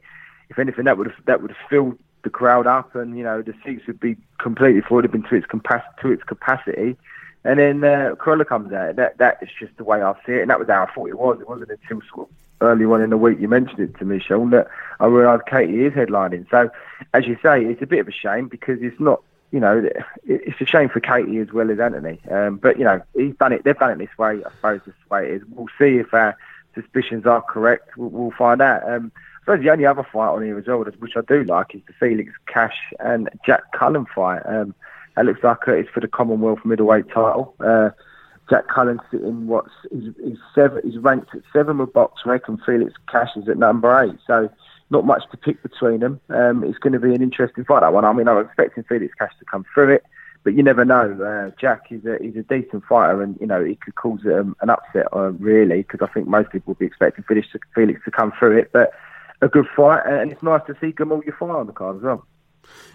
[0.50, 3.44] if anything, that would have that would have filled the crowd up, and you know
[3.44, 5.04] the seats would be completely full.
[5.04, 5.48] Have been to its.
[5.52, 6.98] To its capacity
[7.46, 8.96] and then uh, Crolla comes out.
[8.96, 11.10] That that is just the way I see it, and that was how I thought
[11.10, 11.40] it was.
[11.40, 14.20] It wasn't until sort of early on in the week you mentioned it to me,
[14.20, 14.68] Sean, that
[15.00, 16.50] I realised Katie is headlining.
[16.50, 16.70] So,
[17.14, 19.22] as you say, it's a bit of a shame because it's not.
[19.52, 19.88] You know,
[20.26, 22.20] it's a shame for Katie as well as Anthony.
[22.30, 23.64] Um, but you know, he's done it.
[23.64, 24.44] They've done it this way.
[24.44, 25.42] I suppose this way it is.
[25.48, 26.36] We'll see if our
[26.74, 27.96] suspicions are correct.
[27.96, 28.90] We'll, we'll find out.
[28.90, 31.76] Um, I suppose the only other fight on here as well, which I do like,
[31.76, 34.42] is the Felix Cash and Jack Cullen fight.
[34.46, 34.74] Um,
[35.18, 37.56] it looks like it's for the Commonwealth middleweight title.
[37.60, 37.90] Uh,
[38.50, 43.36] Jack Cullen sitting what's he's, seven he's ranked at seven with BoxRec and Felix Cash
[43.36, 44.18] is at number eight.
[44.28, 44.50] So
[44.90, 46.22] not much to pick between them.
[46.30, 48.06] Um, it's going to be an interesting fight that one.
[48.06, 50.04] I mean, I'm expecting Felix Cash to come through it,
[50.44, 51.12] but you never know.
[51.22, 54.56] Uh, Jack is a he's a decent fighter, and you know he could cause um,
[54.62, 58.02] an upset uh, really because I think most people would be expecting Felix to, Felix
[58.06, 58.72] to come through it.
[58.72, 58.92] But
[59.42, 62.26] a good fight, and it's nice to see Gamal Yafai on the card as well.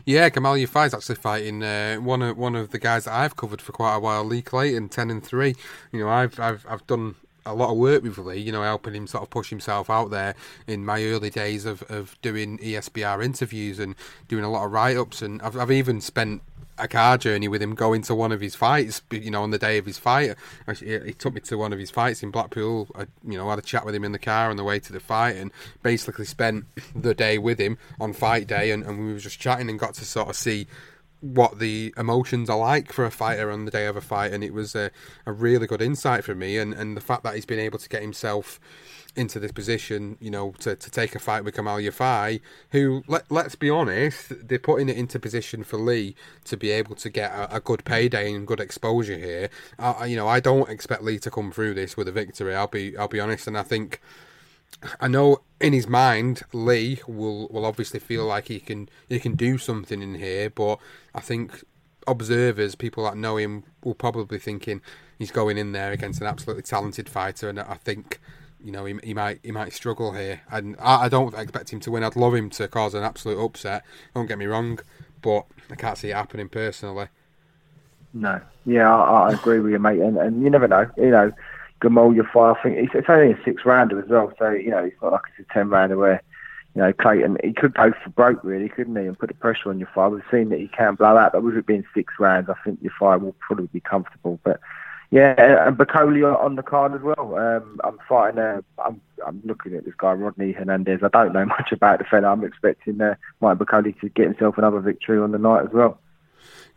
[0.04, 3.60] Yeah, Yafai is actually fighting uh, one of one of the guys that I've covered
[3.60, 5.54] for quite a while, Lee Clayton, ten and three.
[5.92, 8.94] You know, I've I've I've done a lot of work with Lee, you know, helping
[8.94, 10.34] him sort of push himself out there
[10.66, 13.94] in my early days of, of doing ESBR interviews and
[14.28, 15.22] doing a lot of write ups.
[15.22, 16.42] And I've, I've even spent
[16.80, 19.02] a car journey with him going to one of his fights.
[19.10, 20.34] You know, on the day of his fight,
[20.78, 22.88] he took me to one of his fights in Blackpool.
[22.94, 24.92] I, you know, had a chat with him in the car on the way to
[24.92, 26.64] the fight, and basically spent
[26.94, 29.94] the day with him on fight day, and, and we were just chatting and got
[29.94, 30.66] to sort of see
[31.20, 34.42] what the emotions are like for a fighter on the day of a fight, and
[34.42, 34.90] it was a,
[35.26, 37.88] a really good insight for me, and, and the fact that he's been able to
[37.88, 38.58] get himself
[39.20, 43.30] into this position, you know, to, to take a fight with Gamal Yafai, who, let,
[43.30, 47.30] let's be honest, they're putting it into position for Lee to be able to get
[47.30, 49.50] a, a good payday and good exposure here.
[49.78, 52.54] I, you know, I don't expect Lee to come through this with a victory.
[52.54, 54.00] I'll be, I'll be honest, and I think,
[55.00, 59.34] I know in his mind, Lee will, will obviously feel like he can, he can
[59.34, 60.78] do something in here, but
[61.14, 61.64] I think
[62.06, 64.80] observers, people that know him, will probably thinking
[65.18, 68.20] he's going in there against an absolutely talented fighter, and I think
[68.62, 70.40] you know, he, he might he might struggle here.
[70.50, 72.04] And I, I, don't expect him to win.
[72.04, 73.84] I'd love him to cause an absolute upset.
[74.14, 74.78] Don't get me wrong,
[75.22, 77.08] but I can't see it happening personally.
[78.12, 80.00] No, yeah, I, I agree with you, mate.
[80.00, 80.90] And, and you never know.
[80.96, 81.32] You know,
[81.80, 84.32] Gamal Yafai, I think it's, it's only a six rounder as well.
[84.38, 86.22] So you know, it's not like it's a ten rounder where
[86.74, 89.70] you know Clayton he could go for broke really, couldn't he, and put the pressure
[89.70, 90.10] on Yafai.
[90.10, 92.82] We've seen that he can blow out, but with it being six rounds, I think
[92.82, 94.40] Yafai will probably be comfortable.
[94.44, 94.60] But
[95.10, 97.36] yeah, and Bakole on the card as well.
[97.36, 98.38] Um, I'm fighting.
[98.38, 101.00] Uh, I'm I'm looking at this guy Rodney Hernandez.
[101.02, 102.28] I don't know much about the fella.
[102.28, 105.98] I'm expecting uh, Mike Bakole to get himself another victory on the night as well.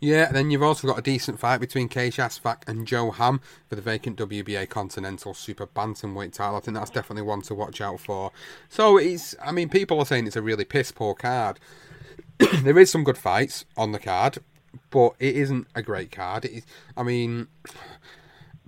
[0.00, 3.76] Yeah, then you've also got a decent fight between Qais Ashfaq and Joe Ham for
[3.76, 6.56] the vacant WBA Continental Super Bantamweight title.
[6.56, 8.32] I think that's definitely one to watch out for.
[8.68, 11.58] So it's, I mean, people are saying it's a really piss poor card.
[12.38, 14.38] there is some good fights on the card
[14.90, 16.44] but it isn't a great card.
[16.44, 16.66] It is,
[16.96, 17.48] I mean,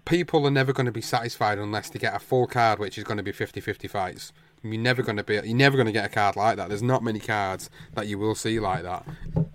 [0.07, 3.04] people are never going to be satisfied unless they get a full card, which is
[3.04, 4.32] going to be 50-50 fights.
[4.62, 5.34] You're never going to be.
[5.34, 6.68] You're never going to get a card like that.
[6.68, 9.07] There's not many cards that you will see like that,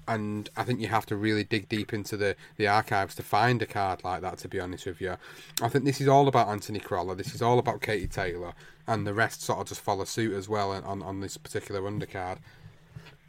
[0.07, 3.61] and I think you have to really dig deep into the the archives to find
[3.61, 4.37] a card like that.
[4.37, 5.17] To be honest with you,
[5.61, 7.15] I think this is all about Anthony Crolla.
[7.15, 8.53] This is all about Katie Taylor,
[8.87, 12.37] and the rest sort of just follow suit as well on on this particular undercard.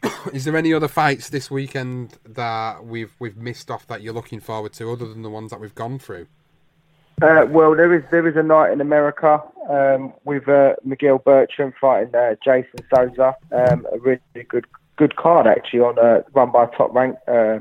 [0.33, 4.41] is there any other fights this weekend that we've we've missed off that you're looking
[4.41, 6.27] forward to, other than the ones that we've gone through?
[7.23, 11.73] Uh, well, there is there is a night in America um, with uh, Miguel Berchelt
[11.81, 13.37] fighting uh, Jason Sosa.
[13.53, 14.67] Um, a really good
[14.97, 17.61] good card actually on uh, run by top rank uh,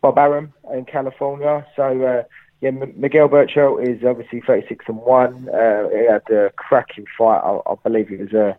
[0.00, 1.64] Bob Arum in California.
[1.76, 2.24] So uh,
[2.60, 5.48] yeah, M- Miguel Berchelt is obviously 36 and one.
[5.50, 7.42] Uh, he had a cracking fight.
[7.44, 8.58] I, I believe it was a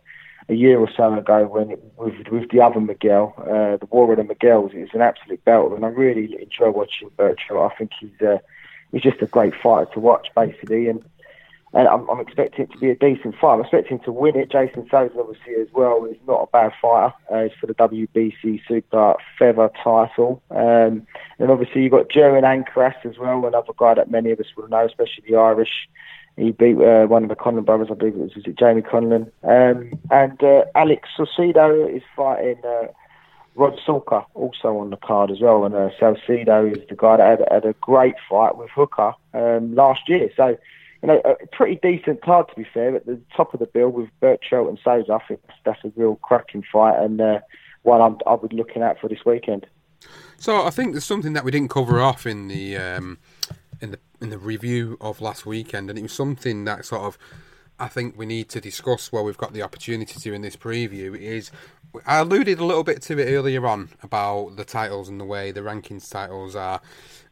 [0.50, 4.18] a year or so ago when it, with with the other Miguel, the War of
[4.18, 4.72] the Miguels.
[4.74, 7.70] It's an absolute belt, and I really enjoy watching Berchelt.
[7.70, 8.40] I think he's
[8.92, 11.04] he's just a great fighter to watch, basically, and
[11.74, 13.56] and I'm, I'm expecting it to be a decent fight.
[13.56, 14.50] I'm expecting to win it.
[14.50, 17.14] Jason Sosa, obviously, as well, is not a bad fighter.
[17.30, 20.42] Uh, he's for the WBC Super Feather title.
[20.50, 21.06] Um,
[21.40, 24.70] and obviously, you've got Jerwin Ancajas as well, another guy that many of us will
[24.70, 25.90] know, especially the Irish.
[26.38, 28.84] He beat uh, one of the Conlan brothers, I believe it was, was it Jamie
[28.84, 29.32] Conlan.
[29.44, 32.88] Um, and uh, Alex Saucedo is fighting uh,
[33.58, 35.66] Rod Salker, also on the card as well.
[35.66, 39.74] And uh, Saucedo is the guy that had, had a great fight with Hooker um,
[39.74, 40.30] last year.
[40.38, 40.56] So,
[41.02, 42.96] you know, a pretty decent card to be fair.
[42.96, 46.16] At the top of the bill with Berchelt and Sosa, I think that's a real
[46.18, 47.40] cracking fight and uh,
[47.82, 49.66] one I'm, I'll be looking at for this weekend.
[50.38, 53.18] So I think there's something that we didn't cover off in the um,
[53.82, 57.18] in the in the review of last weekend, and it was something that sort of
[57.80, 61.16] I think we need to discuss while we've got the opportunity to in this preview.
[61.18, 61.52] Is
[62.06, 65.52] I alluded a little bit to it earlier on about the titles and the way
[65.52, 66.82] the rankings titles are.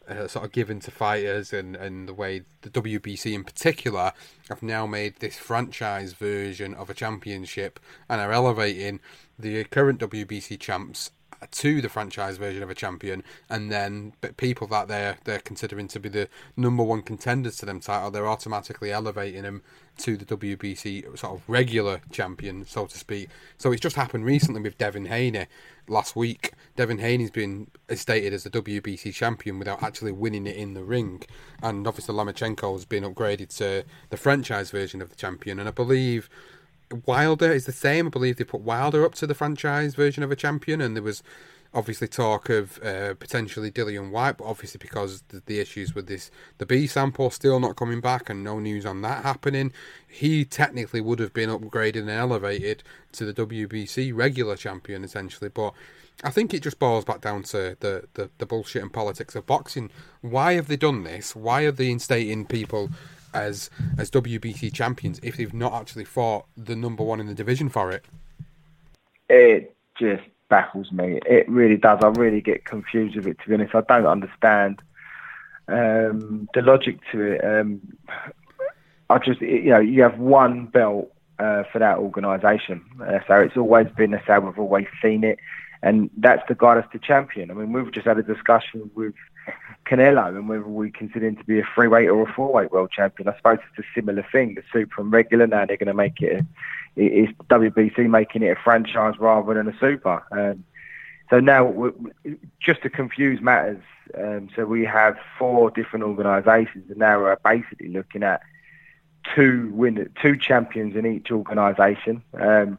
[0.08, 4.14] Uh, sort of given to fighters and, and the way the WBC in particular
[4.50, 9.00] have now made this franchise version of a championship and are elevating
[9.39, 11.10] the current WBC champs
[11.52, 16.00] to the franchise version of a champion, and then people that they're they're considering to
[16.00, 19.62] be the number one contenders to them title, they're automatically elevating them
[19.98, 23.30] to the WBC sort of regular champion, so to speak.
[23.58, 25.48] So it's just happened recently with Devin Haney
[25.88, 26.52] last week.
[26.76, 31.24] Devin Haney's been stated as the WBC champion without actually winning it in the ring,
[31.62, 35.72] and obviously Lomachenko has been upgraded to the franchise version of the champion, and I
[35.72, 36.30] believe.
[37.06, 38.08] Wilder is the same.
[38.08, 41.04] I believe they put Wilder up to the franchise version of a champion, and there
[41.04, 41.24] was
[41.76, 46.32] obviously talk of uh, potentially Dillian Whyte, but obviously because the, the, issues with this,
[46.58, 49.74] the B sample still not coming back, and no news on that happening,
[50.08, 52.82] he technically would have been upgraded and elevated
[53.12, 55.50] to the WBC regular champion essentially.
[55.50, 55.74] But
[56.24, 59.46] I think it just boils back down to the, the, the bullshit and politics of
[59.46, 59.92] boxing.
[60.22, 61.36] Why have they done this?
[61.36, 62.90] Why are they instating people?
[63.36, 67.70] As as WBC champions if they've not actually fought the number one in the division
[67.70, 68.06] for it?
[69.30, 71.20] It just baffles me.
[71.26, 72.00] It really does.
[72.04, 73.40] I really get confused with it.
[73.40, 74.82] To be honest, I don't understand
[75.68, 77.44] um, the logic to it.
[77.44, 77.82] Um,
[79.10, 83.58] I just, you know, you have one belt uh, for that organisation, uh, so it's
[83.58, 84.46] always been the same.
[84.46, 85.40] We've always seen it,
[85.84, 87.52] and that's the guy that's the champion.
[87.52, 89.14] I mean, we've just had a discussion with
[89.86, 92.72] Canelo and whether we consider him to be a three weight or a four weight
[92.72, 93.30] world champion.
[93.30, 94.56] I suppose it's a similar thing.
[94.56, 96.44] The super and regular now they're going to make it.
[96.96, 100.24] It's WBC making it a franchise rather than a super.
[100.32, 100.64] Um,
[101.30, 101.92] so now,
[102.60, 103.82] just to confuse matters,
[104.18, 108.42] um, so we have four different organisations, and now we're basically looking at
[109.34, 112.22] two win, two champions in each organisation.
[112.40, 112.78] Um,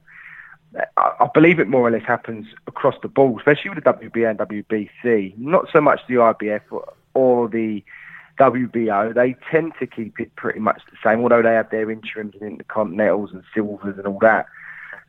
[0.96, 4.38] I believe it more or less happens across the board, especially with the WBA and
[4.38, 5.38] WBC.
[5.38, 6.60] Not so much the IBF
[7.14, 7.82] or the
[8.38, 9.14] WBO.
[9.14, 12.58] They tend to keep it pretty much the same, although they have their interims and
[12.58, 14.46] intercontinentals and silvers and all that.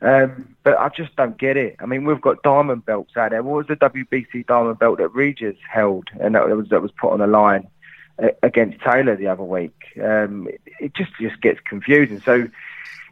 [0.00, 1.76] Um, but I just don't get it.
[1.80, 3.42] I mean, we've got diamond belts out there.
[3.42, 7.12] What was the WBC diamond belt that Regis held, and that was that was put
[7.12, 7.66] on the line
[8.42, 9.74] against Taylor the other week?
[10.00, 10.48] Um,
[10.78, 12.20] it just just gets confusing.
[12.20, 12.48] So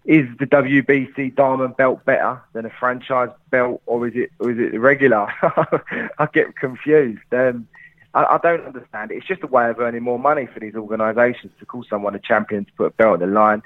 [0.07, 4.59] is the WBC Diamond Belt better than a franchise belt, or is it or is
[4.59, 5.26] it the regular?
[6.18, 7.22] I get confused.
[7.32, 7.66] Um,
[8.14, 9.16] I, I, don't understand it.
[9.16, 12.20] It's just a way of earning more money for these organisations to call someone a
[12.20, 13.62] champion to put a belt on the line.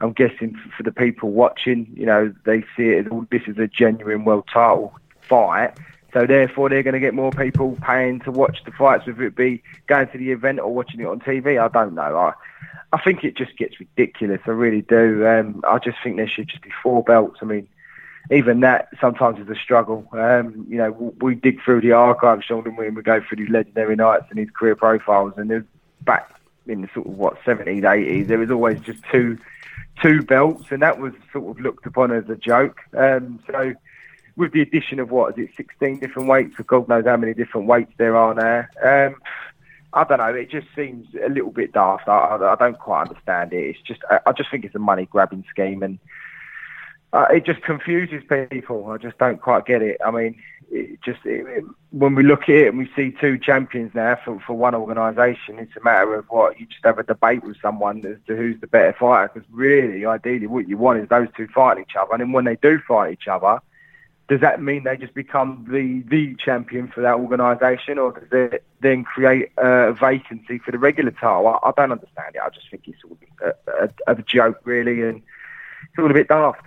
[0.00, 3.42] I'm guessing for the people watching, you know, they see it as all oh, this
[3.46, 5.74] is a genuine world title fight.
[6.12, 9.36] So therefore, they're going to get more people paying to watch the fights, whether it
[9.36, 11.60] be going to the event or watching it on TV.
[11.60, 12.16] I don't know.
[12.16, 12.32] I,
[12.92, 14.40] I think it just gets ridiculous.
[14.46, 15.26] I really do.
[15.26, 17.38] Um, I just think there should just be four belts.
[17.42, 17.68] I mean,
[18.30, 20.06] even that sometimes is a struggle.
[20.12, 23.36] Um, you know, we dig through the archives, Sean, and we, and we go through
[23.36, 25.64] these legendary nights and his career profiles, and there's
[26.02, 26.34] back
[26.66, 29.38] in the sort of what 70s, 80s, there was always just two
[30.00, 32.80] two belts, and that was sort of looked upon as a joke.
[32.96, 33.74] Um, so
[34.40, 37.34] with the addition of what is it, 16 different weights, or God knows how many
[37.34, 38.66] different weights there are now.
[38.82, 39.16] Um,
[39.92, 40.34] I don't know.
[40.34, 42.08] It just seems a little bit daft.
[42.08, 43.76] I, I, don't quite understand it.
[43.76, 45.98] It's just, I, I just think it's a money grabbing scheme, and
[47.12, 48.90] uh, it just confuses people.
[48.90, 50.00] I just don't quite get it.
[50.04, 53.36] I mean, it just it, it, when we look at it and we see two
[53.36, 57.02] champions now for, for one organisation, it's a matter of what you just have a
[57.02, 59.30] debate with someone as to who's the better fighter.
[59.34, 62.46] Because really, ideally, what you want is those two fighting each other, and then when
[62.46, 63.60] they do fight each other,
[64.30, 68.64] does that mean they just become the the champion for that organisation, or does it
[68.80, 71.48] then create a vacancy for the regular title?
[71.48, 72.40] I, I don't understand it.
[72.40, 73.18] I just think it's of
[73.66, 76.64] a, a, a joke, really, and it's all a bit daft.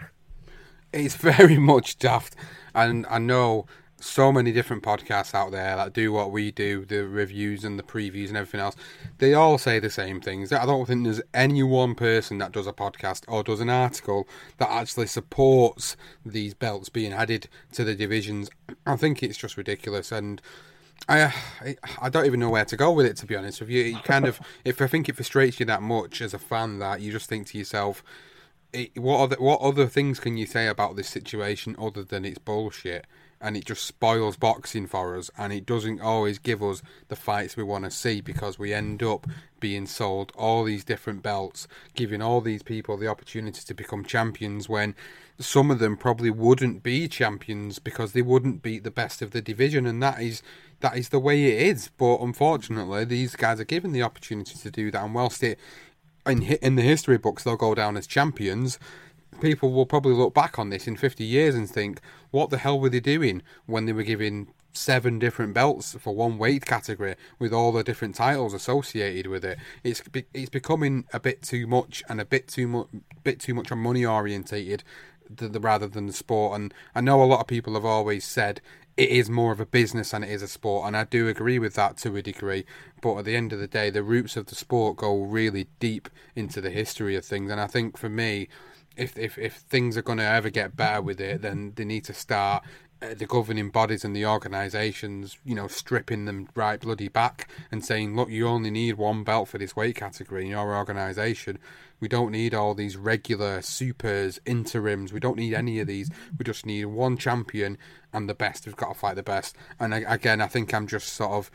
[0.92, 2.36] It's very much daft,
[2.76, 3.66] and I know
[4.04, 7.84] so many different podcasts out there that do what we do, the reviews and the
[7.84, 8.76] previews and everything else.
[9.18, 10.52] They all say the same things.
[10.52, 14.28] I don't think there's any one person that does a podcast or does an article
[14.58, 15.96] that actually supports
[16.26, 18.50] these belts being added to the divisions.
[18.86, 20.42] I think it's just ridiculous and.
[21.10, 21.34] I
[22.02, 23.84] I don't even know where to go with it to be honest with you.
[23.84, 27.02] You kind of if I think it frustrates you that much as a fan that
[27.02, 28.02] you just think to yourself,
[28.96, 33.06] what other what other things can you say about this situation other than it's bullshit?
[33.44, 37.58] And it just spoils boxing for us and it doesn't always give us the fights
[37.58, 39.28] we want to see because we end up
[39.60, 44.68] being sold all these different belts giving all these people the opportunity to become champions
[44.68, 44.96] when
[45.40, 49.42] some of them probably wouldn't be champions because they wouldn't beat the best of the
[49.42, 50.42] division and that is
[50.80, 51.90] that is the way it is.
[51.98, 55.60] But unfortunately these guys are given the opportunity to do that and whilst it
[56.26, 58.80] in in the history books they'll go down as champions
[59.42, 62.00] people will probably look back on this in 50 years and think,
[62.32, 66.40] what the hell were they doing when they were giving seven different belts for one
[66.40, 69.58] weight category with all the different titles associated with it?
[69.84, 70.02] It's
[70.34, 72.88] it's becoming a bit too much and a bit too much
[73.24, 74.84] bit too much on money orientated
[75.40, 76.60] rather than the sport.
[76.60, 78.62] And I know a lot of people have always said
[78.96, 81.58] it is more of a business than it is a sport, and I do agree
[81.58, 82.64] with that to a degree.
[83.02, 86.10] But at the end of the day, the roots of the sport go really deep
[86.36, 88.50] into the history of things, and I think for me,
[88.96, 92.06] if if if things are going to ever get better with it, then they need
[92.06, 92.64] to start
[93.02, 97.84] uh, the governing bodies and the organisations, you know, stripping them right bloody back and
[97.84, 101.58] saying, look, you only need one belt for this weight category in your organisation.
[102.00, 105.12] We don't need all these regular supers, interims.
[105.12, 106.10] We don't need any of these.
[106.38, 107.78] We just need one champion
[108.12, 108.66] and the best.
[108.66, 109.56] We've got to fight the best.
[109.80, 111.52] And again, I think I'm just sort of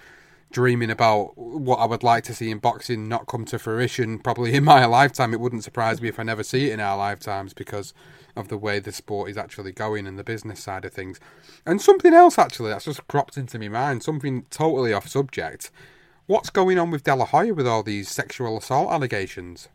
[0.51, 4.55] dreaming about what I would like to see in boxing not come to fruition probably
[4.55, 5.33] in my lifetime.
[5.33, 7.93] It wouldn't surprise me if I never see it in our lifetimes because
[8.37, 11.19] of the way the sport is actually going and the business side of things.
[11.67, 15.71] And something else actually that's just cropped into my mind, something totally off subject.
[16.27, 19.69] What's going on with De La Hoya with all these sexual assault allegations?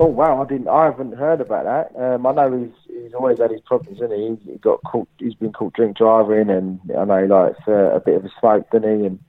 [0.00, 0.68] Oh wow, I didn't.
[0.68, 2.00] I haven't heard about that.
[2.00, 4.52] Um, I know he's he's always had his problems, isn't he?
[4.52, 5.08] He got caught.
[5.18, 8.30] He's been caught drink driving, and I know he likes uh, a bit of a
[8.40, 9.06] smoke, doesn't he?
[9.06, 9.20] And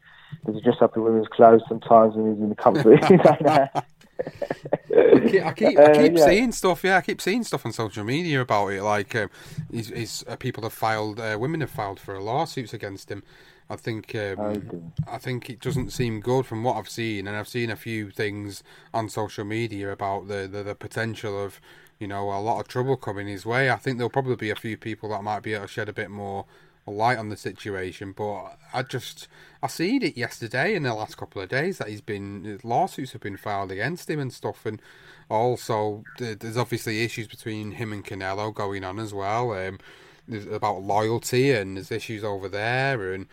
[0.45, 3.01] does he dress up in women's clothes sometimes when he's in the comfort?
[4.95, 6.25] I keep, I keep, I keep uh, yeah.
[6.25, 6.83] seeing stuff.
[6.83, 8.81] Yeah, I keep seeing stuff on social media about it.
[8.81, 9.27] Like, uh,
[9.71, 13.23] he's, he's, uh, people have filed, uh, women have filed for lawsuits against him.
[13.69, 17.35] I think, um, oh, I think it doesn't seem good from what I've seen, and
[17.35, 21.59] I've seen a few things on social media about the, the, the potential of,
[21.99, 23.71] you know, a lot of trouble coming his way.
[23.71, 25.93] I think there'll probably be a few people that might be able to shed a
[25.93, 26.45] bit more
[26.91, 29.27] light on the situation, but I just
[29.63, 33.21] I seen it yesterday in the last couple of days that he's been lawsuits have
[33.21, 34.81] been filed against him and stuff, and
[35.29, 39.51] also there's obviously issues between him and Canelo going on as well.
[39.53, 39.79] Um,
[40.51, 43.27] about loyalty and there's issues over there, and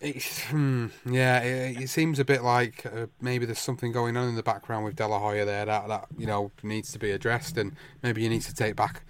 [0.00, 4.28] it's hmm, yeah, it, it, seems a bit like uh, maybe there's something going on
[4.28, 7.10] in the background with De La Hoya there that that you know needs to be
[7.10, 9.02] addressed, and maybe he needs to take back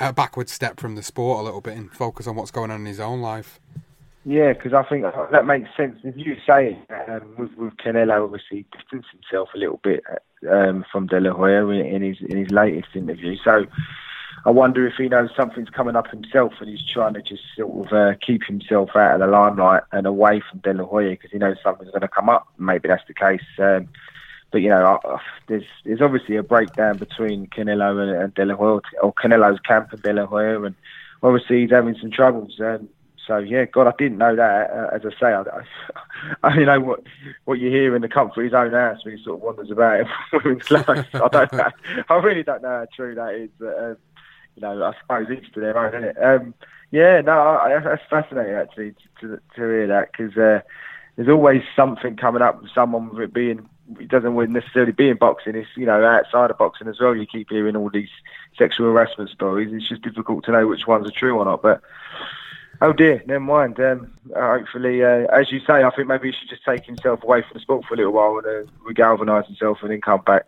[0.00, 2.80] a, backward step from the sport a little bit and focus on what's going on
[2.80, 3.60] in his own life.
[4.24, 6.00] Yeah, because I think that makes sense.
[6.02, 10.02] If you say um, with, with Canelo, obviously distanced himself a little bit
[10.50, 13.36] um, from De La Hoya in his in his latest interview.
[13.44, 13.66] So
[14.44, 17.86] I wonder if he knows something's coming up himself and he's trying to just sort
[17.86, 21.30] of uh, keep himself out of the limelight and away from De La Hoya because
[21.30, 22.48] he knows something's going to come up.
[22.58, 23.42] Maybe that's the case.
[23.58, 23.88] Um,
[24.50, 25.18] but you know, uh,
[25.48, 29.92] there's there's obviously a breakdown between Canelo and, and De La Hoya, or Canelo's camp
[29.92, 30.74] and De La Hoya, and
[31.22, 32.58] obviously he's having some troubles.
[32.60, 32.88] Um,
[33.26, 34.70] so yeah, God, I didn't know that.
[34.70, 35.62] Uh, as I say, I, I,
[36.44, 37.02] I only know what
[37.44, 39.70] what you hear in the comfort of his own house when he sort of wanders
[39.70, 40.62] about women's.
[40.70, 41.70] I don't know.
[42.08, 43.50] I really don't know how true that is.
[43.58, 43.94] But, uh,
[44.54, 46.22] you know, I suppose each to their own, isn't it?
[46.22, 46.54] Um,
[46.90, 50.60] yeah, no, I, that's fascinating actually to, to, to hear that because uh,
[51.16, 53.68] there's always something coming up with someone with it being
[54.00, 55.54] it doesn't necessarily be in boxing.
[55.54, 57.14] It's you know outside of boxing as well.
[57.14, 58.10] You keep hearing all these
[58.58, 59.72] sexual harassment stories.
[59.72, 61.62] It's just difficult to know which ones are true or not.
[61.62, 61.80] But
[62.80, 63.78] oh dear, never mind.
[63.80, 67.42] Um, hopefully, uh, as you say, I think maybe he should just take himself away
[67.42, 70.46] from the sport for a little while and uh, regalvanise himself and then come back.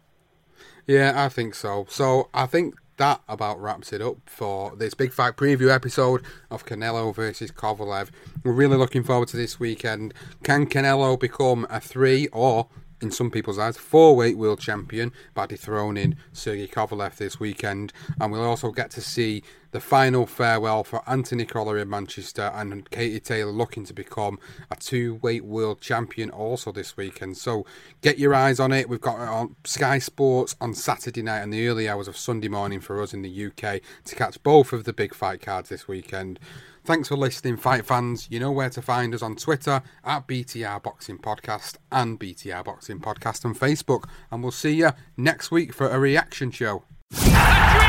[0.87, 1.87] Yeah, I think so.
[1.89, 6.67] So I think that about wraps it up for this big fight preview episode of
[6.67, 8.11] Canelo versus Kovalev.
[8.43, 10.13] We're really looking forward to this weekend.
[10.43, 12.69] Can Canelo become a three or
[13.01, 17.93] in some people's eyes, four weight world champion by dethroning Sergey Kovalev this weekend.
[18.21, 22.89] And we'll also get to see the final farewell for Anthony Crolla in Manchester and
[22.91, 24.39] Katie Taylor looking to become
[24.71, 27.37] a two weight world champion also this weekend.
[27.37, 27.67] So
[28.01, 28.89] get your eyes on it.
[28.89, 32.49] We've got it on Sky Sports on Saturday night and the early hours of Sunday
[32.49, 35.87] morning for us in the UK to catch both of the big fight cards this
[35.87, 36.41] weekend.
[36.89, 38.29] Thanks for listening, fight fans.
[38.31, 42.99] You know where to find us on Twitter at BTR Boxing Podcast and BTR Boxing
[42.99, 44.05] Podcast on Facebook.
[44.31, 46.85] And we'll see you next week for a reaction show.
[47.11, 47.89] The dream